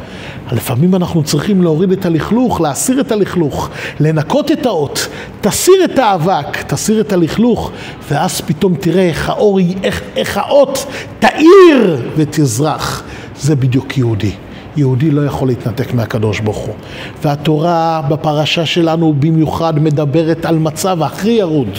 לפעמים 0.52 0.94
אנחנו 0.94 1.22
צריכים 1.22 1.62
להוריד 1.62 1.92
את 1.92 2.06
הלכלוך, 2.06 2.60
להסיר 2.60 3.00
את 3.00 3.12
הלכלוך, 3.12 3.70
לנקות 4.00 4.52
את 4.52 4.66
האות, 4.66 5.08
תסיר 5.40 5.84
את 5.84 5.98
האבק, 5.98 6.62
תסיר 6.66 7.00
את 7.00 7.12
הלכלוך, 7.12 7.70
ואז 8.08 8.40
פתאום 8.40 8.74
תראה 8.74 9.08
איך 9.08 9.28
האור, 9.28 9.58
איך, 9.82 10.02
איך 10.16 10.36
האות 10.36 10.86
תאיר 11.18 12.10
ותזרח. 12.16 13.02
זה 13.40 13.56
בדיוק 13.56 13.98
יהודי. 13.98 14.32
יהודי 14.76 15.10
לא 15.10 15.26
יכול 15.26 15.48
להתנתק 15.48 15.94
מהקדוש 15.94 16.40
ברוך 16.40 16.58
הוא. 16.58 16.74
והתורה 17.22 18.02
בפרשה 18.08 18.66
שלנו 18.66 19.14
במיוחד 19.18 19.78
מדברת 19.78 20.44
על 20.44 20.58
מצב 20.58 21.02
הכי 21.02 21.30
ירוד, 21.30 21.78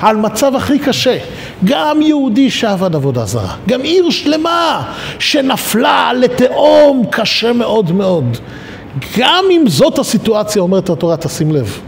על 0.00 0.16
מצב 0.16 0.54
הכי 0.54 0.78
קשה. 0.78 1.18
גם 1.64 2.02
יהודי 2.02 2.50
שעבד 2.50 2.94
עבודה 2.94 3.24
זרה, 3.24 3.54
גם 3.68 3.80
עיר 3.82 4.10
שלמה 4.10 4.92
שנפלה 5.18 6.12
לתהום 6.12 7.04
קשה 7.10 7.52
מאוד 7.52 7.92
מאוד. 7.92 8.36
גם 9.18 9.44
אם 9.50 9.64
זאת 9.66 9.98
הסיטואציה, 9.98 10.62
אומרת 10.62 10.90
התורה, 10.90 11.16
תשים 11.16 11.52
לב. 11.52 11.80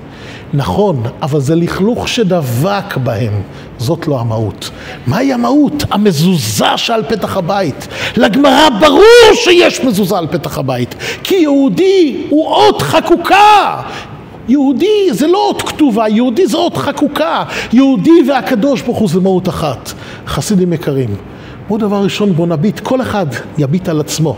נכון, 0.54 1.02
אבל 1.22 1.40
זה 1.40 1.54
לכלוך 1.54 2.08
שדבק 2.08 2.96
בהם, 2.96 3.32
זאת 3.78 4.08
לא 4.08 4.20
המהות. 4.20 4.70
מהי 5.06 5.32
המהות? 5.32 5.84
המזוזה 5.90 6.76
שעל 6.76 7.02
פתח 7.08 7.36
הבית. 7.36 7.88
לגמרא 8.16 8.68
ברור 8.80 9.34
שיש 9.34 9.84
מזוזה 9.84 10.18
על 10.18 10.26
פתח 10.26 10.58
הבית, 10.58 10.94
כי 11.24 11.34
יהודי 11.34 12.26
הוא 12.28 12.46
אות 12.46 12.82
חקוקה. 12.82 13.80
יהודי 14.48 15.08
זה 15.12 15.26
לא 15.26 15.38
אות 15.48 15.62
כתובה, 15.62 16.08
יהודי 16.08 16.46
זה 16.46 16.56
אות 16.56 16.76
חקוקה. 16.76 17.44
יהודי 17.72 18.22
והקדוש 18.28 18.82
ברוך 18.82 18.98
הוא 18.98 19.08
זה 19.08 19.20
מהות 19.20 19.48
אחת. 19.48 19.92
חסידים 20.26 20.72
יקרים, 20.72 21.14
בואו 21.68 21.80
דבר 21.80 22.02
ראשון 22.02 22.32
בוא 22.32 22.46
נביט, 22.46 22.80
כל 22.80 23.00
אחד 23.00 23.26
יביט 23.58 23.88
על 23.88 24.00
עצמו. 24.00 24.36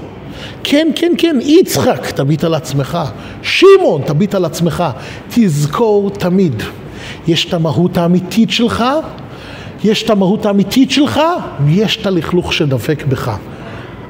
כן, 0.65 0.89
כן, 0.95 1.13
כן, 1.19 1.37
יצחק, 1.43 2.11
תביט 2.11 2.45
על 2.45 2.55
עצמך. 2.55 2.99
שמעון, 3.43 4.03
תביט 4.07 4.35
על 4.35 4.45
עצמך. 4.45 4.85
תזכור 5.29 6.11
תמיד, 6.11 6.63
יש 7.29 7.45
את 7.45 7.55
המהות 7.55 7.97
האמיתית 7.97 8.51
שלך, 8.51 8.85
יש 9.85 10.03
את 10.03 10.11
המהות 10.11 10.47
האמיתית 10.47 10.91
שלך, 10.91 11.21
ויש 11.65 11.97
את 11.97 12.07
הלכלוך 12.07 12.53
שדבק 12.53 13.05
בך. 13.09 13.37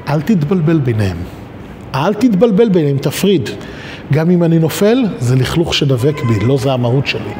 אל 0.09 0.21
תתבלבל 0.21 0.79
ביניהם. 0.79 1.17
אל 1.95 2.13
תתבלבל 2.13 2.69
ביניהם, 2.69 2.97
תפריד. 2.97 3.49
גם 4.11 4.29
אם 4.29 4.43
אני 4.43 4.59
נופל, 4.59 5.03
זה 5.19 5.35
לכלוך 5.35 5.73
שדבק 5.73 6.23
בי, 6.23 6.45
לא 6.45 6.57
זה 6.57 6.73
המהות 6.73 7.07
שלי. 7.07 7.33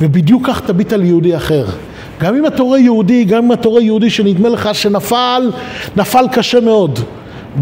ובדיוק 0.00 0.46
כך 0.46 0.60
תביט 0.60 0.92
על 0.92 1.04
יהודי 1.04 1.36
אחר. 1.36 1.66
גם 2.20 2.36
אם 2.36 2.46
אתה 2.46 2.62
רואה 2.62 2.78
יהודי, 2.78 3.24
גם 3.24 3.44
אם 3.44 3.52
אתה 3.52 3.68
רואה 3.68 3.82
יהודי 3.82 4.10
שנדמה 4.10 4.48
לך 4.48 4.68
שנפל, 4.72 5.50
נפל 5.96 6.24
קשה 6.32 6.60
מאוד. 6.60 6.98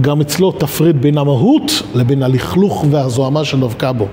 גם 0.00 0.20
אצלו 0.20 0.52
תפריד 0.52 1.02
בין 1.02 1.18
המהות 1.18 1.82
לבין 1.94 2.22
הלכלוך 2.22 2.84
והזוהמה 2.90 3.44
שדבקה 3.44 3.92
בו. 3.92 4.08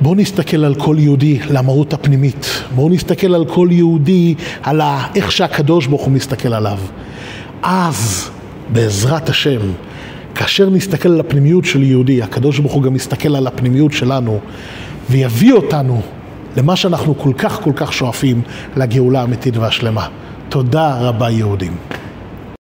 בואו 0.00 0.14
נסתכל 0.14 0.64
על 0.64 0.74
כל 0.74 0.96
יהודי 0.98 1.38
למהות 1.50 1.92
הפנימית. 1.92 2.62
בואו 2.74 2.88
נסתכל 2.88 3.34
על 3.34 3.44
כל 3.44 3.68
יהודי, 3.70 4.34
על 4.62 4.80
איך 5.14 5.32
שהקדוש 5.32 5.86
ברוך 5.86 6.02
הוא 6.02 6.12
מסתכל 6.12 6.54
עליו. 6.54 6.78
אז, 7.62 8.30
בעזרת 8.72 9.28
השם, 9.28 9.60
כאשר 10.34 10.70
נסתכל 10.70 11.08
על 11.08 11.20
הפנימיות 11.20 11.64
של 11.64 11.82
יהודי, 11.82 12.22
הקדוש 12.22 12.58
ברוך 12.58 12.72
הוא 12.72 12.82
גם 12.82 12.94
מסתכל 12.94 13.36
על 13.36 13.46
הפנימיות 13.46 13.92
שלנו 13.92 14.38
ויביא 15.10 15.52
אותנו 15.52 16.00
למה 16.56 16.76
שאנחנו 16.76 17.18
כל 17.18 17.32
כך 17.38 17.60
כל 17.62 17.72
כך 17.76 17.92
שואפים, 17.92 18.42
לגאולה 18.76 19.20
האמיתית 19.20 19.56
והשלמה. 19.56 20.06
תודה 20.48 20.98
רבה 21.00 21.30
יהודים. 21.30 21.72